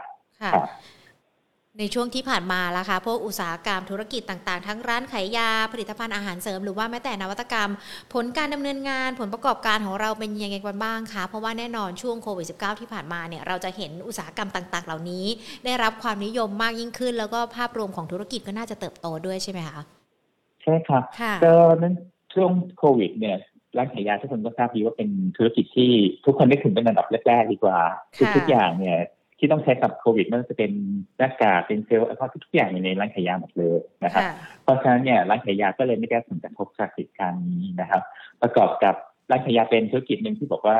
[1.80, 7.72] ในช่วงที่ผ่านมาแล้วค่ะพวกอุตสาหกรรมธุรกิจต่างๆ ทั้งร้านขายยาผลิตภัณฑ์อาหารเสริม หรือว่าแม้แต่นวัตกรรม
[8.14, 15.26] ผลการดำเนินงานผลประกอบการของเราเป็นยังไงกันบ้างคะเพราะว่าแน่นอนช่วงโควิด -19 ที่ผ่านมาเนี่ยเราจะเห็นอุตสาหกรรมต่าง ๆ เหล่านี้
[15.66, 19.80] ได้รับความนิยมมากยิ่งขึ้น แล้วก็ภาพรวมของธุรกิจก็น่าจะเติบโตด้วยใช่ไหมคะ
[20.64, 21.04] ใช่ครับ
[21.46, 21.96] ก็นั้น
[22.34, 23.38] ช่วงโควิดเนี่ย
[23.78, 25.92] ร้านขายยาทุกคนก็ทราบดีว่าเป็นธุรกิจที่
[26.26, 27.80] ทุกคนได้ถึงเป็นอันดับแรกๆดีกว่า
[28.36, 29.00] ทุกอย่างเนี่ย
[29.40, 30.72] ที่ต้องใช้กับโควิดมันจะเป็น
[31.18, 34.24] หน้ากากเป็นเซลล์อะไรทุกอย่างในร้านขายยาหมดเลยนะครับ
[34.64, 38.02] เพราะฉะนั้นเนี่ยร้านขายยาก็เลยไม่ได้ผลกระทบจากเหตุการณ์นี้นะครับ
[38.42, 38.96] ประกอบกับ
[39.30, 40.80] ร้านขายยาเป็นธุรกิจหนึ่งที่บอกว่า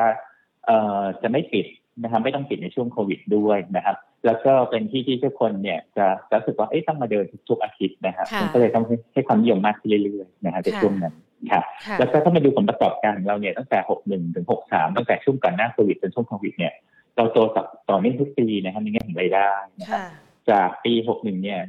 [0.66, 1.66] เอ่อจะไม่ปิด
[2.02, 3.96] นะครับไม่ต้องปิดในช่วงโควิดด้วยนะครับ
[4.26, 11.14] แล้วก็เป็นที่ที่ทุกคนเนี่ยจะรู้สึกว่าเอ๊ะต้องมาเดินทุกๆอาทิตย์นะครับค่ะมันก็เลยต้องให้ความนิยมมากขึ้นเรื่อยๆนะครับในค่ะช่วงนั้น
[11.50, 16.72] ครับค่ะแล้วก็ถ้ามาดูผลประกอบการของเราเนี่ยตั้งแต่ 61 ถึง 63 ตั้งแต่ช่วงก่อนหน้าโควิดจนช่วงโควิดเนี่ย
[17.16, 19.50] เราโตต่อต่อเนื่องทุกปีนะครับในแง่ของรายได้
[19.80, 20.06] นะครับค่ะ
[20.50, 21.60] จากปี 61 เนี่ย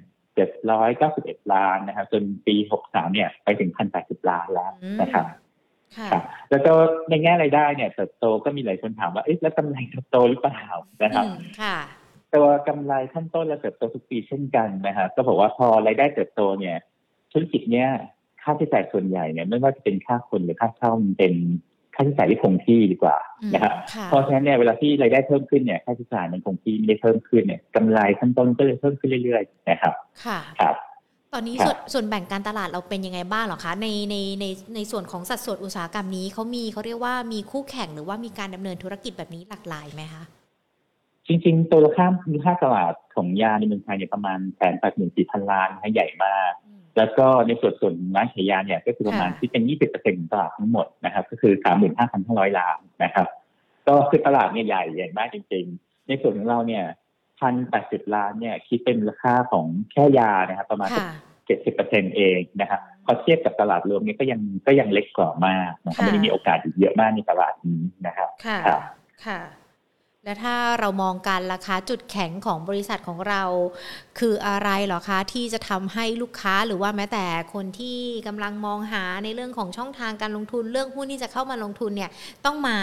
[0.72, 4.72] 791 ล้านนะครับ จนปี 63 เนี่ย ไปถึง 1,080 ล้านแล้ว
[5.02, 5.26] นะครับ
[5.98, 6.72] ค่ะครับแล้วก็
[7.10, 10.64] ในแง่รายได้เนี่ยเติบโตก็มีหลายคนถามว่า เอ๊ะแล้วกำไรเติบโตหรือเปล่า
[11.04, 11.78] นะครับอืมค่ะ
[12.34, 16.78] ตัวกำไรขั้นต้นและเติบโตทุกปีเช่นกันนะครับก็บอกว่าพอรายได้เติบโตเนี่ย
[17.32, 17.90] ธุรกิจเนี่ย
[18.42, 21.34] ค่าใช้จ่ายส่วนใหญ่เนี่ยไม่ว่าจะเป็นค่าคนหรือค่าเช่ามันเป็น
[21.98, 29.94] ค่าใช้จ่ายที่คงที่ดีกว่าอืมนะครับค่ะเพราะฉะนั้นเนี่ยเวลาที่รายได้เพิ่มขึ้นเนี่ยค่าใช้จ่ายมันคงที่ไม่ได้เพิ่มขึ้นเนี่ยกำไรขั้นต้นก็เลยเพิ่มขึ้นเรื่อยๆนะครับ
[30.26, 30.76] ค่ะครับ
[31.34, 34.46] ตอนนี้ครับส่วนส่วนแบ่งการตลาดเราเป็นยังไงบ้างเหรอคะในในใน
[34.76, 40.24] ในส่วนของสัดส่วนอุตสาหกรรมนี้เขามีเขาเรียกว่ามีคู่แข่งหรือว่ามีการดำเนินธุรกิจแบบนี้หลากหลายไหมคะ
[41.28, 46.54] จริงๆ ตัวราคามูลค่าตลาดของยาในเมืองไทยเนี่ยประมาณแสนแปดหมื่นสี่พันล้านนะใหญ่มาก
[46.98, 51.54] แล้วก็ในส่วนส่วนร้านขายยาเนี่ยก็คือประมาณค่ะที่เป็น 20%ของตลาดทั้งหมดนะครับ ก็คือ
[52.06, 53.28] 35,500 ล้านนะครับ
[53.88, 56.84] ก็คือตลาดเนี่ยใหญ่ใหญ่มากจริง ๆ ในส่วนของเราเนี่ย
[57.40, 61.10] พันแปดสิบล้านเนี่ยคิดเป็นมูลค่าของแค่ยานะครับประมาณค่ะ
[61.46, 68.82] เจ็ดสิบเปอร์เซ็นเองนะครับพอเทียบกับตลาดรวมเนี่ยก็ยังก็ยังเล็กกว่ามากนะครับค่ะมันยังมีโอกาสอีกเยอะมากในตลาดนี้นะครับค่ะครับ
[69.26, 69.40] ค่ะ
[70.28, 73.44] และถ้าเรามองการราคาจุดแข็งของบริษัทของเรา
[74.20, 82.12] คืออะไรเหรอคะที่จะทำให้ลูกค้าหรือว่าแม้แต่คนที่กำลังมองหาในเรื่องของช่องทางการลงทุนเรื่องหุ้นที่จะเข้ามาลงทุนเนี่ย
[82.46, 82.78] ต้องมา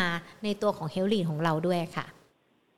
[0.45, 2.07] ในตัวของเฮลธ์ลีดของเราด้วยค่ะ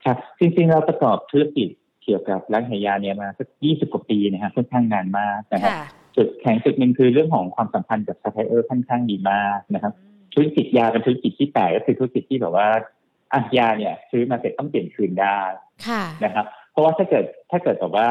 [0.04, 1.68] ครับจริงๆเราประกอบธุรกิจ
[2.04, 5.86] เกี่ยวกับร้านขายยาเนี่ยมาสักยี่สิบกว่าปีนะครับค่อนข้างนานมากนะครับค่ะ
[6.16, 9.92] จุดแข็งจุดหนึ่งคือเรื่องของความสัมพันธ์กับซัพพลายเออร์ค่อนข้างดีมากนะครับ
[10.34, 12.68] ธุรกิจยาเป็นธุรกิจที่แปลกก็คือธุรกิจที่แบบว่า
[13.32, 15.40] อะยาเนี่ยซื้อมาเสร็จต้องเปลี่ยนคืนได้
[15.86, 18.08] ค่ะนะครับ เพราะว่าถ้าเกิดถ้าเกิดแบบว่า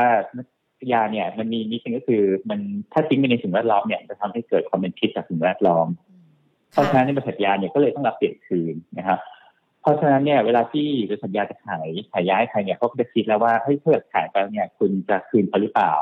[0.93, 2.59] ยาเนี่ยมันมีนิดนึงก็คือ มัน
[2.93, 5.88] ถ้าทิ้งไปในสิ่งแวดล้อมเนี่ยจะทำให้เกิดความเป็นพิษจากสิ่งแวดล้อม
[6.72, 9.20] เพราะฉะนั้นในบริษัทยาเนี่ยก็เลยต้องรับเปลี่ยนคืนนะครับ
[9.82, 15.93] เพราะฉะนั้นเนี่ยเวลาที่บริษัทยาจะขายขายยาให้ใครเนี่ยเขาก็จะคิดแล้วว่าเฮ้ยถ้าเกิดขายไปเนี่ย คุณจะคืนเขาหรือเปล่า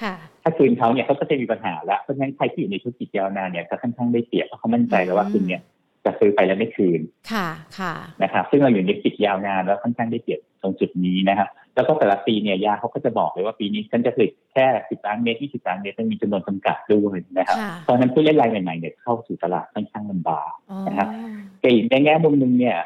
[0.00, 5.62] ค่ะถ้าคืนเขาเนี่ยเขาก็จะมีปัญหาแล้วเพราะฉะนั้นใครที่อยู่ในธุรกิจยาวนานเนี่ยจะค่อนข้างได้เปรียบเพราะเขามั่นใจแล้วว่าคุณเนี่ย
[6.04, 7.00] จะซื้อไปแล้วไม่คืน
[7.32, 7.48] ค่ะ
[7.78, 21.08] ค่ะนะครับซึ่งเราอยู่ในธุรกิจยาวนานแล้วค่อนข้างได้เปรียบตรงจุดนี้นะครับแล้วก็แต่ละปีเนี่ยยาเขาก็จะบอกเลยว่าปีนี้ฉันจะผลิตแค่สิบล้านเมตรยี่สิบล้านเมตรมันมีจำนวนจำกัดด้วยนะครับค่ะเพราะฉะนั้นผู้เล่นรายใหม่ๆเนี่ยเข้าสู่ตลาดค่อนข้างลำบากอ๋อนะครับ
[21.60, 22.78] แต่อีกในแง่มุมหนึ่งเนี่ย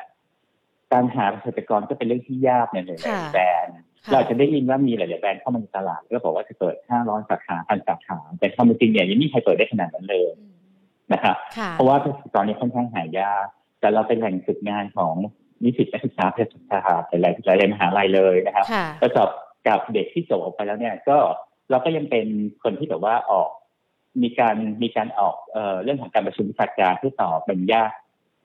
[0.93, 10.56] การหาเกษตรกรก็เป็นเรื่องที่ยากในหลายค่ะๆแบรนด์ค่ะเราจะได้ยินว่ามีหลาย ๆ แบรนด์เข้ามาในตลาด ก็บอกว่าจะเปิด 500 สาขาพันสาขา แต่ความเป็นจริงเนี่ยยังไม่มีใครเปิดได้ขนาดนั้นเลยอืม
[11.13, 13.47] นะครับค่ะเพราะว่าเกษตรกรเนี่ยค่อนข้างหายาก
[13.81, 15.15] แต่เราเป็นแหล่งฝึกงานของ
[15.63, 19.29] นิสิตนักศึกษาเภสัชศาสตร์หลายๆหลายๆมหาลัยเลยนะครับค่ะประกอบ
[19.69, 21.19] กับเด็กที่จบออกไปแล้วเนี่ย ก็
[21.71, 22.27] เราก็ยังเป็น
[22.63, 23.49] คนที่แบบว่าออก
[24.23, 27.97] มีการมีการออกเอ่อเรื่องของการประชุมวิชาการเพื่อตอบเป็นญาติ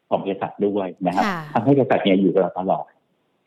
[0.09, 2.85] ของบริษัทด้วยนะครับค่ะทำให้บริษัทเนี่ยอยู่กับเราตลอด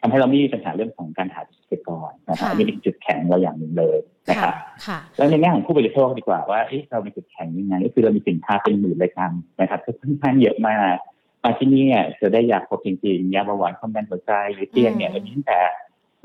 [0.04, 3.98] ทำให้เราไม่มีปัญหาเรื่องของการหาเกษตรกรนะครับค่ะอันนี่เป็นจุดแข็งเราอย่างหนึ่งเลย
[4.28, 4.54] นะคค่ะรับ
[4.86, 9.30] ค่ะแล้วในแง่ของผู้บริโภคดีกว่าว่าเอ๊ะเรามีจุดแข็งยังไงก็คือเรามีสินค้าเป็นหมื่นรายการ
[9.60, 10.94] นะครับก็ค่อนข้างเยอะมาก
[11.42, 15.60] มาที่นี่เนี่ยจะได้ยาครบจริงๆยาเบาหวานความดันหัวใจหรือเตียงเนี่ยอืมเรามีตั้งแต่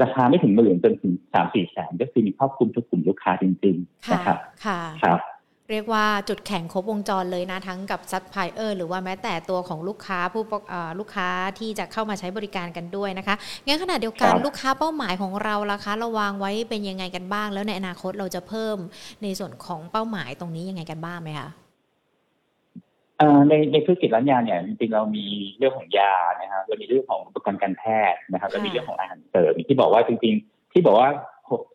[0.02, 5.20] ราคาไม่ถึงหมื่นจนถึงสามสี่แสนก็คือมีครอบคลุมทุกกลุ่มลูกค้าจริงๆค่ะนะครับค่ะครับ
[5.72, 10.44] เรียกว่าจุดแข็งครบวงจรเลยนะทั้งกับซัพพลายเออร์หรือว่าแม้แต่ตัวของลูกค้าผู้
[11.00, 18.78] ลูกค้าที่จะเข้ามาใช้บริการกันด้วยนะคะงั้นขณะเดียวกันลูกค้าเป้าหมายของเราล่ะคะเราวางไว้เป็นยังไงกันบ้าง แล้วในอนาคตเราจะเพิ่ม
[19.24, 21.50] ในส่วนของเป้าหมายตรงนี้ยังไงกันบ้างไหมคะ
[23.50, 25.26] ในในธุรกิจร้านยาเนี่ยจริงๆเรามี
[25.58, 31.10] เรื่องของยานะครับเรามีเรื่องของอุปกรณ์การแพทย์นะครับเรามีเรื่องของอาหารเสริมที่บอกว่าจริงๆ ที่บอกว่า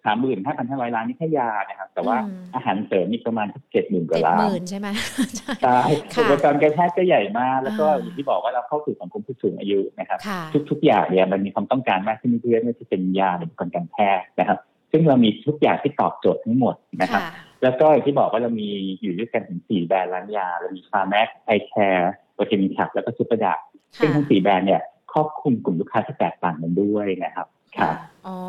[0.04, 4.88] สามหมื่นห้าพันห้าร้อยล้านนี่แค่ยานะครับ แต่ว่าอืมอาหารเสริมนี่ประมาณเจ็ดหมื่นกว่าเจ็ดล้าหมื่นล้านใช่ไหม
[5.36, 5.80] ใช่ใช่
[6.14, 14.58] ค่ะอุปกรณ์การแพทย์ก็ใหญ่มาก แล้วก็อ่าอย่างที่บอกว่าเราเข้าสู่สังคมผู้สูงอายุนะครับค่ะทุกๆอย่างเนี่ยมันมีความต้องการมากขึ้นเรื่อยๆไม่ว่าจะเป็นยาหรืออุปกรณ์การแพทย์นะครับ
[14.92, 18.70] ซึ่งเรามีทุกอย่างที่ตอบโจทย์ทั้งหมดนะครับค่ะแล้วก็อย่างที่บอกว่าเรามี
[19.02, 23.54] อยู่ด้วยกันถึงสี่แบรนด์ร้านยาเรามี Pharmax iCare Protein Club แล้วก็ Super Drug
[23.98, 27.46] ซึ่งทั้งสี่แบรนด์เนี่ยครอบคลุมกลุ่มลูกค้าที่แตกต่างกันด้วยนะครับ
[27.78, 27.96] ครับ
[28.28, 28.40] อ๋อ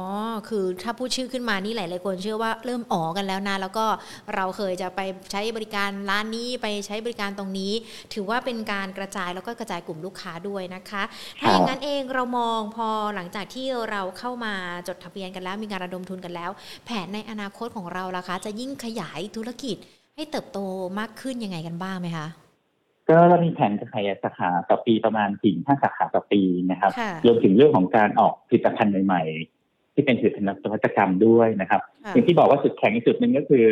[0.49, 3.85] คือถ้าพูดชื่อขึ้นมานี่หลายๆคนเชื่อว่าเริ่มอ๋อกันแล้วนะ แล้วก็
[4.35, 5.01] เราเคยจะไป
[5.31, 7.73] ใช้บริการร้านนี้ไปใช้บริการตรงนี้
[8.13, 11.03] ถือว่าเป็นการกระจายแล้วก็กระจายกลุ่มลูกค้าด้วยนะคะ
[11.39, 14.53] ถ้าอย่างนั้นเองเรามองพอหลังจากที่เราเข้ามา
[14.87, 16.51] จดทะเบียนกันแล้ว มีการระดมทุนกันแล้ว
[16.85, 19.77] แผนในอนาคตของเราล่ะคะ จะยิ่งขยายธุรกิจ
[20.15, 20.59] ให้เติบโต
[20.99, 22.27] มากขึ้นยังไงกันบ้างไหมคะ
[23.09, 26.41] ก็เรามีแผนจะขยายสาขาต่อปีประมาณสี่ห้าสาขาต่อปี
[26.71, 29.23] นะครับค่ะรวมถึงเรื่องของการออกผลิตภัณฑ์ใหม่
[29.93, 31.81] ที่เป็นผลิตภัณฑ์นวัตกรรมด้วยนะครับ
[32.13, 33.65] อย่างที่บอกว่าจุดแข็งอีกจุดหนึ่งก็คือ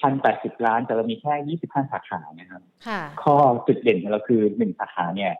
[0.00, 2.60] พันแปดสิบล้านแต่เรามีแค่ยี่สิบห้าสาขานะครับ
[3.22, 3.36] ข้อ
[3.66, 5.32] จุดเด่นของเราคือหนึ่งสาขาเนี่ย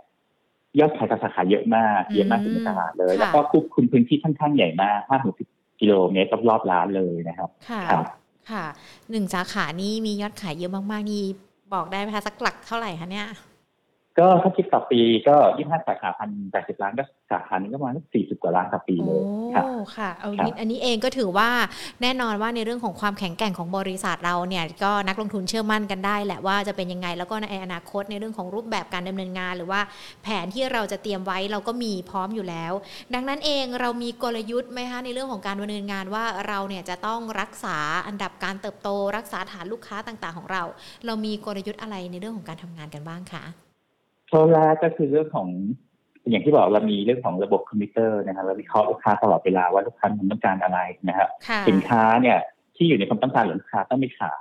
[0.78, 5.48] ยอดขายต่อสาขาเยอะมากเยอะมากในตลาดเลย แล้วก็ควบคุมพื้นที่ค่อนข้างใหญ่มากห้าถึงสิบ
[5.80, 7.82] กิโลเมตรรอบร้านเลยนะครับค่ะ
[8.50, 8.64] ค่ะ
[9.10, 11.22] หนึ่งสาขานี้มียอดขายเยอะมากๆนี่
[11.72, 13.26] บอกได้ไหมคะสักหลักเท่าไหร่คะเนี่ย
[14.18, 19.22] ก็ถ้าคิดต่อปีก็ยี่ห้าสาขาพันแปดสิบล้านก็สาขานี้ก็ประมาณสี่สิบกว่าล้านต่อปีเลย
[19.54, 19.64] ค่ะ
[19.96, 21.48] ค่ะเอาอันนี้เองก็ถือว่า
[22.02, 29.80] แน่นอนว่าในเรื่องของความแข็งแกร่งของบริษัทเราเนี่ยก็นักลงทุนเชื่อมั่นกันได้แหละว่าจะเป็นยังไงแล้วก็ในอนาคตในเรื่องของรูปแบบการดำเนินงาน หรือว่า
[30.22, 32.72] แผนที่เราจะเตรียมไว้เราก็มีพร้อมอยู่แล้ว
[33.14, 40.62] ดังนั้นเองเรามีกลยุทธ์ไหมคะในเรื่องของการดำเนินงานว่าเราเนี่ยจะต้องรักษาอันดับการเติบโต รักษาฐานลูกค้าต่างๆ ของเรา
[41.06, 43.44] เรามีกลยุทธ์อะไรในเรื่องของการทำงานกันบ้างคะ
[44.30, 45.48] ข้อแรกก็คือเรื่องของ
[46.30, 51.28] อย่างที่บอกเรามีเรื่องของระบบคอมพิวเตอร์นะครับเราวิเคราะห์ลูกค้าตลอดเวลาว่าลูกค้าต้องการอะไรนะครับ
[51.68, 52.38] สินค้าเนี่ย
[52.76, 54.40] ที่อยู่ในความต้องการของลูกค้าต้องไม่ขาด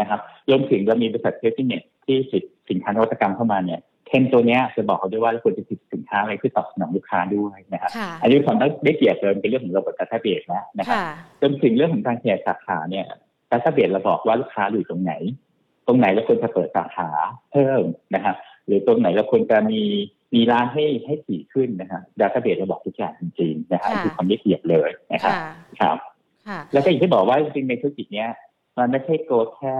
[0.00, 0.20] นะครับ
[0.50, 2.38] รวมถึงเรามีบริษัท trading เนี่ยที่สิ
[2.70, 7.90] สินค้านวัตกรรมเข้ามาเนี่ยเทรนด์ตัวนี้จะบอกเขาด้วยว่าเราควรจะติดสินค้าอะไรเพื่อตอบสนองลูกค้าด้วยนะครับ
[8.22, 10.98] อันนี้ความได้เกียรติเดินเป็นเรื่องของระบบการทัเบียแล้วนะครับ
[11.40, 13.06] รวมถึงเรื่องของการขยายสาขาเนี่ย
[13.50, 15.12] การทัเบียเราบอกว่าลูกค้าอยู่ตรงไหน
[15.86, 17.08] ตรงไหนเราควรจะเปิดสาขา
[17.50, 17.82] เพิ่ม
[18.14, 18.36] นะครับ
[18.66, 19.82] หรือตรงไหนเราควรจะมี
[20.34, 25.34] มีร้านให้ให้ถี่ขึ้นนะฮะดัตต้าเบสเราบอกทุกอย่างจริงๆนะฮะคือความละเอียดเลยนะครับ
[25.80, 25.96] ครับ
[26.72, 28.30] แล้วก็อย่างที่บอกว่าจริงๆในธุรกิจเนี้ย
[28.78, 29.76] มันไม่ใช่โกแค่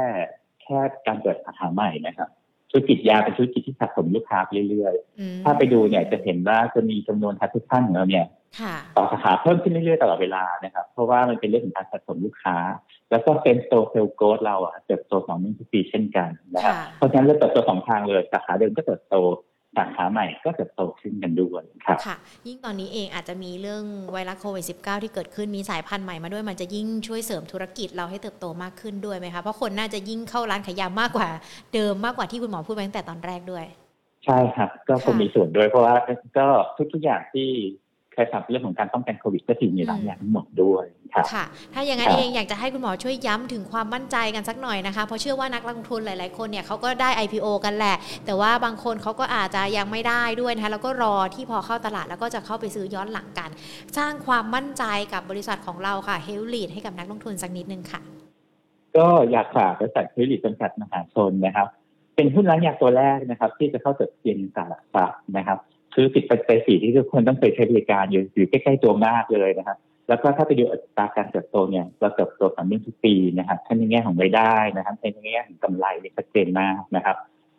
[0.63, 2.29] แค่การเปิดสาขาใหม่นะครับ
[2.71, 8.27] ธุรกิจยาเป็นธุรกิจที่สะสมลูกค้าไปเรื่อยๆ ถ้าไปดูเนี่ยจะเห็นว่าจะมีจำนวนทัทุกท่านของเราเนี่ย
[8.97, 12.57] ต่อสาขาเพิ่มขึ้นเรื่อยๆตลอดเวลานะครับ เพราะว่ามันเป็นเรื่องของการสะสมลูกค้า
[13.11, 19.17] แล้วก็เป็นโตเซลโกดเราอะเติบโตสองนึ่งทุกปีเช่นกันนะครับเพราะฉะนั้นเราเติบโตสองทางเลยสาขาเดิมก็เติบโต
[19.79, 31.29] สาขาใหม่ก็จะโตขึ้นกันด้วยครับค่ะ ยิ่งตอนนี้เองอาจจะมีเรื่องไวรัสโควิด -19 ที่เกิดขึ้นมีสายพันธุ์ใหม่มาด้วยมันจะยิ่งช่วยเสริมธุรกิจเราให้เติบโตมากขึ้นด้วยไหมคะ เพราะคนน่าจะยิ่งเข้าร้านขายยามากกว่า
[31.75, 33.65] เดิมมากกว่าที่คุณหมอพูดไปตั้งแต่ตอนแรกด้วย
[34.25, 35.95] ใช่ครับ ก็คงมีส่วนด้วยเพราะว่า
[36.39, 36.47] ก็
[36.93, 37.49] ทุกๆอย่างที่
[38.17, 40.85] คล้ายๆเรื่องของการป้องกันโควิดก็ถือมีหลายอย่างทั้งหมดด้วย
[41.15, 41.45] ครับค่ะ
[41.75, 47.97] ถ้าอย่างนั้นเองอยากจะให้คุณหมอช่วยย้ำถึงความมั่นใจกันสักหน่อยนะคะ เพราะเชื่อว่านักลงทุนหลาย ๆ คนเนี่ยเขาก็ได้ IPO กันแหละ
[48.27, 53.51] แต่ว่าบางคนเขาก็อาจจะยังไม่ได้ด้วยนะคะแล้วก็รอที่พอเข้าตลาดแล้วก็จะเข้าไปซื้อย้อนหลังกัน
[53.99, 58.01] สร้างความมั่นใจกับบริษัทของเราค่ะเฮลลีดให้กับนักลงทุนสักนิดนึงค่ะ
[58.97, 61.69] ก็อยากฝากบริษัทเฮลลีดจำกัดมหาชนนะครับ
[62.17, 65.59] เป็นหุ้นร้านยาตัวแรกนะครับ ที่จะเข้าจดทะเบียนตลาดหลักทรัพย์นะครับ
[65.95, 69.79] คือสิดปัจจัยสี่ที่ทุกคนต้องเคยใช้บริการอยู่อยู่ใกล้ๆตัวมากเลยนะครับ
[70.09, 75.87] แล้วก็ถ้าไปดูอัตราการเติบโตเนี่ยเราเติบโตต่อเนื่องทุกปีนะครับทั้งในแง่ของรายได้นะครับในแง่ของกำไร
[76.17, 77.17] ชัดเจนมากนะครับ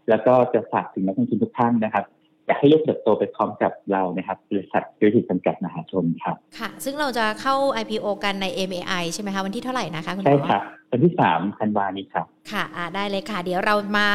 [0.09, 2.05] แล้วก็จะฝากถึงนักลงทุนทุกท่านนะครับ
[2.47, 10.61] อยากให้ลูกเติบโตไปพร้อมกับเรานะครับบริษัทธุรกิจจำกัดมหาชนครับค่ะ ซึ่งเราจะเข้า IPO กันใน MAI ใช่ไหมคะ วันที่เท่าไหร่นะคะคุณหมอใช่ครับ
[10.91, 12.63] วันที่สามธันวานี้ครับค่ะ
[12.95, 14.09] ได้เลยค่ะ เดี๋ยวเรามา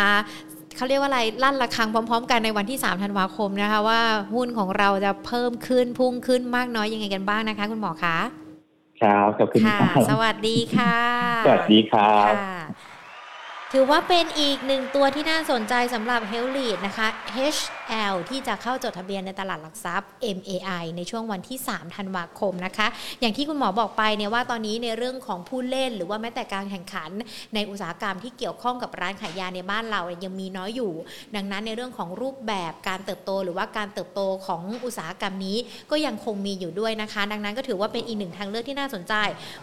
[0.77, 4.01] เขาเรียกว่าอะไรลั่นระฆังพร้อม ๆ กันในวันที่ 3 ธันวาคมนะคะ ว่า
[4.35, 8.18] หุ้นของเราจะเพิ่มขึ้นพุ่งขึ้นมากน้อยยังไงกันบ้างนะคะ คุณหมอคะ
[9.01, 9.79] ครับขอบคุณค่ะ
[10.11, 10.97] สวัสดีค่ะ
[11.47, 12.35] สวัสดีครับ
[13.75, 17.09] ถือว่าเป็นอีกหนึ่งตัวที่น่าสนใจสำหรับ h e l l e a d นะคะ
[17.57, 22.87] HL ที่จะเข้าจดทะเบียนในตลาดหลักทรัพย์ MAI ในช่วงวันที่ 3 ธันวาคมนะคะ
[23.21, 27.11] อย่างที่คุณหมอบอกไปเนี่ยว่าตอนนี้ในเรื่องของผู้เล่น หรือว่าแม้แต่การแข่งขัน
[27.55, 30.93] ในอุตสาหกรรมที่เกี่ยวข้องกับร้านขายยาในบ้านเรายังมีน้อยอยู่
[31.37, 35.57] ดังนั้นในเรื่องของรูปแบบการเติบโต หรือว่าการเติบโตของอุตสาหกรรมนี้
[35.91, 39.14] ก็ยังคงมีอยู่ด้วยนะคะ ดังนั้นก็ถือว่าเป็นอีกหนึ่งทางเลือกที่น่าสนใจ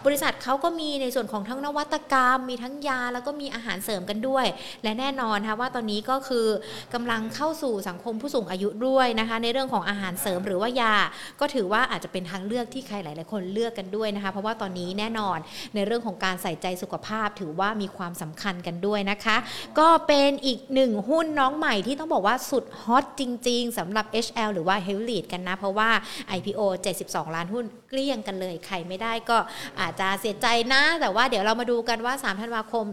[0.06, 4.46] บริษัทเขาก็มีในส่วนของทั้งนวัตกรรม มีทั้งยาแล้วก็มีอาหารเสริมกันด้วย
[4.82, 6.46] และแน่นอนค่ะว่าตอนนี้ก็คือ
[6.94, 10.94] กำลังเข้าสู่สังคมผู้สูงอายุด้วยนะคะ ในเรื่องของอาหารเสริมหรือว่ายา
[11.40, 15.38] ก็ถือว่าอาจจะเป็นทางเลือกที่ใครหลาย ๆ คนเลือกกันด้วยนะคะ เพราะว่าตอนนี้แน่นอน
[15.74, 19.36] ในเรื่องของการใส่ใจสุขภาพถือว่ามีความสำคัญกันด้วยนะคะ
[19.78, 25.90] ก็เป็นอีกหนึ่งหุ้นน้องใหม่ที่ต้องบอกว่าสุดฮอตจริง ๆสำหรับ HL หรือว่า h e l l e a d กันนะ เพราะว่า
[26.36, 26.60] IPO
[27.02, 29.38] 72 ล้านหุ้นเกลี้ยงกันเลย ใครไม่ได้ก็
[29.80, 32.86] อาจจะเสียใจนะ แต่ว่าเดี๋ยวเรามาดูกันว่า 3 ธันวาคม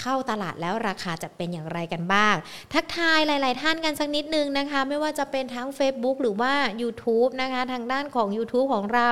[0.00, 2.34] เข้าตลาดแล้วราคาจะเป็นอย่างไรกันบ้าง
[2.72, 9.10] ทักทายหลาย ๆ ท่านกันสักนิดนึงนะคะ ไม่ว่าจะเป็นทั้ง Facebook หรือว่า YouTube นะคะ ทางด้านของ YouTube ของเรา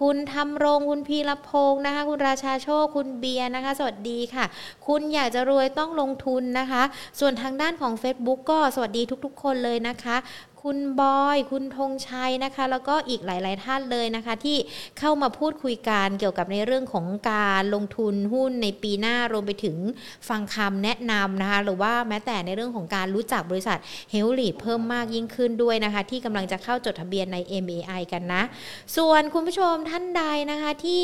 [0.00, 4.44] คุณทำรงคุณพีรพงศ์นะคะ คุณราชาโชค คุณเบียร์นะคะ สวัสดีค่ะ
[4.86, 6.82] คุณอยากจะรวยต้องลงทุนนะคะ
[7.20, 10.16] ส่วนทางด้านของ Facebook ก็สวัสดีทุก ๆ คนเลยนะคะ
[10.66, 14.56] คุณบอย คุณธงชัยนะคะ แล้วก็อีกหลาย ๆ ท่านเลยนะคะ ที่
[14.98, 19.76] เข้ามาพูดคุยกันเกี่ยวกับในเรื่องของการลงทุนหุ้นในปีหน้ารวมไปถึง
[20.28, 23.78] ฟังคำแนะนำนะคะ หรือว่าแม้แต่ในเรื่องของการรู้จักบริษัท
[24.10, 28.42] เฮลลีดเพิ่มมากยิ่งขึ้นด้วยนะคะ ที่กำลังจะเข้าจดทะเบียนใน MAI กันนะ
[28.96, 31.02] ส่วนคุณผู้ชมท่านใดนะคะที่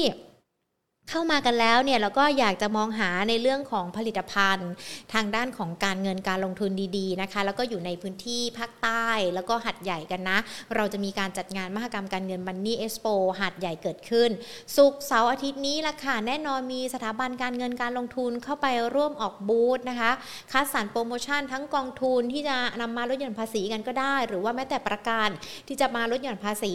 [1.10, 4.70] เข้ามากันแล้วเนี่ยเราก็อยากจะมองหาในเรื่องของผลิตภัณฑ์
[5.12, 10.38] ทางด้านของการเงินการลงทุนดีๆนะคะ แล้วก็อยู่ในพื้นที่ภาคใต้แล้วก็หัดใหญ่กันนะ
[10.76, 13.06] เราจะมีการจัดงานมหกรรมการเงินมันนี่เอ็กซ์โป
[13.40, 14.30] หัดใหญ่เกิดขึ้น
[14.76, 20.12] สุกเสาร์อาทิตย์นี้ละค่ะ แน่นอนมีสถาบันการเงินการลงทุนเข้าไปร่วมออกบูธนะคะ
[20.52, 25.28] คัดสรรโปรโมชั่นทั้งกองทุนที่จะนำมาลดหย่อนภาษีกันก็ได้ หรือว่าแม้แต่ประกัน
[25.66, 26.74] ที่จะมาลดหย่อนภาษี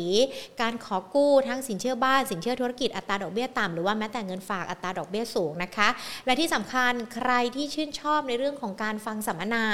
[0.61, 5.87] การขอกู้ทั้งสินเชื่อบ้านสินเชื่อธุรกิจอัตราดอกเบี้ยต่ำหรือว่าแม้แต่เงินฝากอัตราดอกเบี้ยสูงนะคะ
[6.25, 9.65] และที่สำคัญใครที่ชื่นชอบในเรื่องของการฟังสัมมนา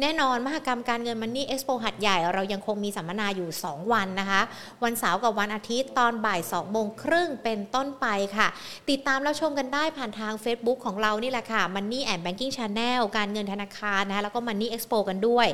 [0.00, 4.42] แน่นอนมหกรรมการเงินมันนี่เอ็กซ์โปหัดใหญ่เรายังคงมีสัมมนาอยู่ 2 วันนะคะ
[4.84, 8.48] วันเสาร์กับวันอาทิตย์ตอนบ่าย2โมงครึ่งเป็นต้นไปค่ะ
[8.90, 15.46] ติดตามแล้วชมกันได้ผ่านทาง Facebook ของเรานี่แหละค่ะ Money and Banking Channel การเงินธนาคารนะคะแล้วก็ Money Expo กันด้วย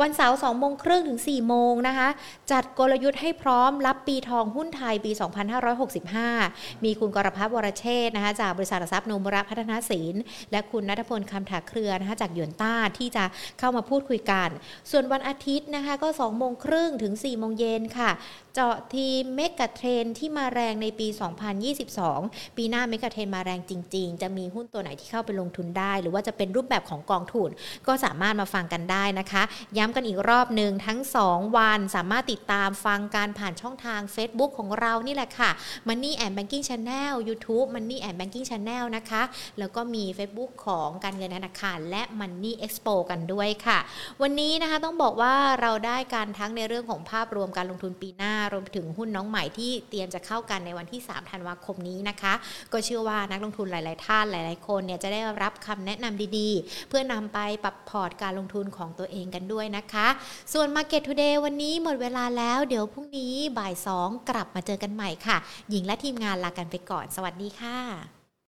[0.00, 2.08] วันเสาร์2โมงครึ่งถึง4โมงนะคะ
[2.52, 5.12] จัดกลยุทธ์ให้พร้อมรับปีทองหุ้นไทยปี
[6.16, 10.22] 2565 มีคุณกรพัฒน์วรเชษนะคะจากบริษัทหลักทรัพย์โนมระพัฒนาศิลป์
[10.52, 13.24] และคุณณัฐพลคำถาเครือนะคะจากหยวนต้าที่จะ
[13.58, 14.48] เข้ามาพูดคุยกัน
[14.90, 18.10] ส่วนวันอาทิตย์นะคะก็2โมงครึ่งถึง4โมงเย็นค่ะ
[18.54, 21.08] เจาะธีม megatrend ที่มาแรงในปี
[21.82, 27.50] 2022 ปีหน้า megatrend มาแรงจริง ๆ จะมีหุ้นตัวไหนที่เข้าไปลงทุนได้ หรือว่าจะเป็นรูปแบบของกองทุน
[27.86, 29.42] ก็สามารถมาฟังกันได้นะคะ
[29.76, 35.50] ย้ำกันอีกรอบหนึ่งทั้ง 2 วันสามารถติดตามฟังกันผ่านช่องทาง Facebook ของเรานี่แหละค่ะ
[35.88, 39.22] Money and Banking Channel YouTube Money and Banking Channel นะคะ
[39.58, 43.78] แล้วก็มี Facebook ของการเงินธนาคาร และ Money Expo กันด้วยค่ะ
[44.22, 52.34] วันนี้นะคะต้องบอกว่าเราได้การทั้งในเรื่องของภาพรวมการลงทุนปีหน้ารวมถึงหุ้นน้องใหม่ที่เตรียมจะเข้ากันในวันที่ 3 ธันวาคมนี้นะคะ
[52.72, 60.06] ก็เชื่อว่านักลงทุนหลาย ๆ ท่านหลาย ๆ คนเนี่ยจะได้รับคำแนะนำดีๆ เพื่อนำไปปรับพอร์ตการลงทุนของตัวเองกันด้วยนะคะ
[60.52, 65.36] ส่วน Market Today วันนี้หมดเวลาแล้ว เดี๋ยวพรุ่งนี้บ่าย 2 กลับมาเจอกันใหม่ค่ะ
[65.70, 68.13] หญิงและทีมงานลากันไปก่อน สวัสดีค่ะค่ะ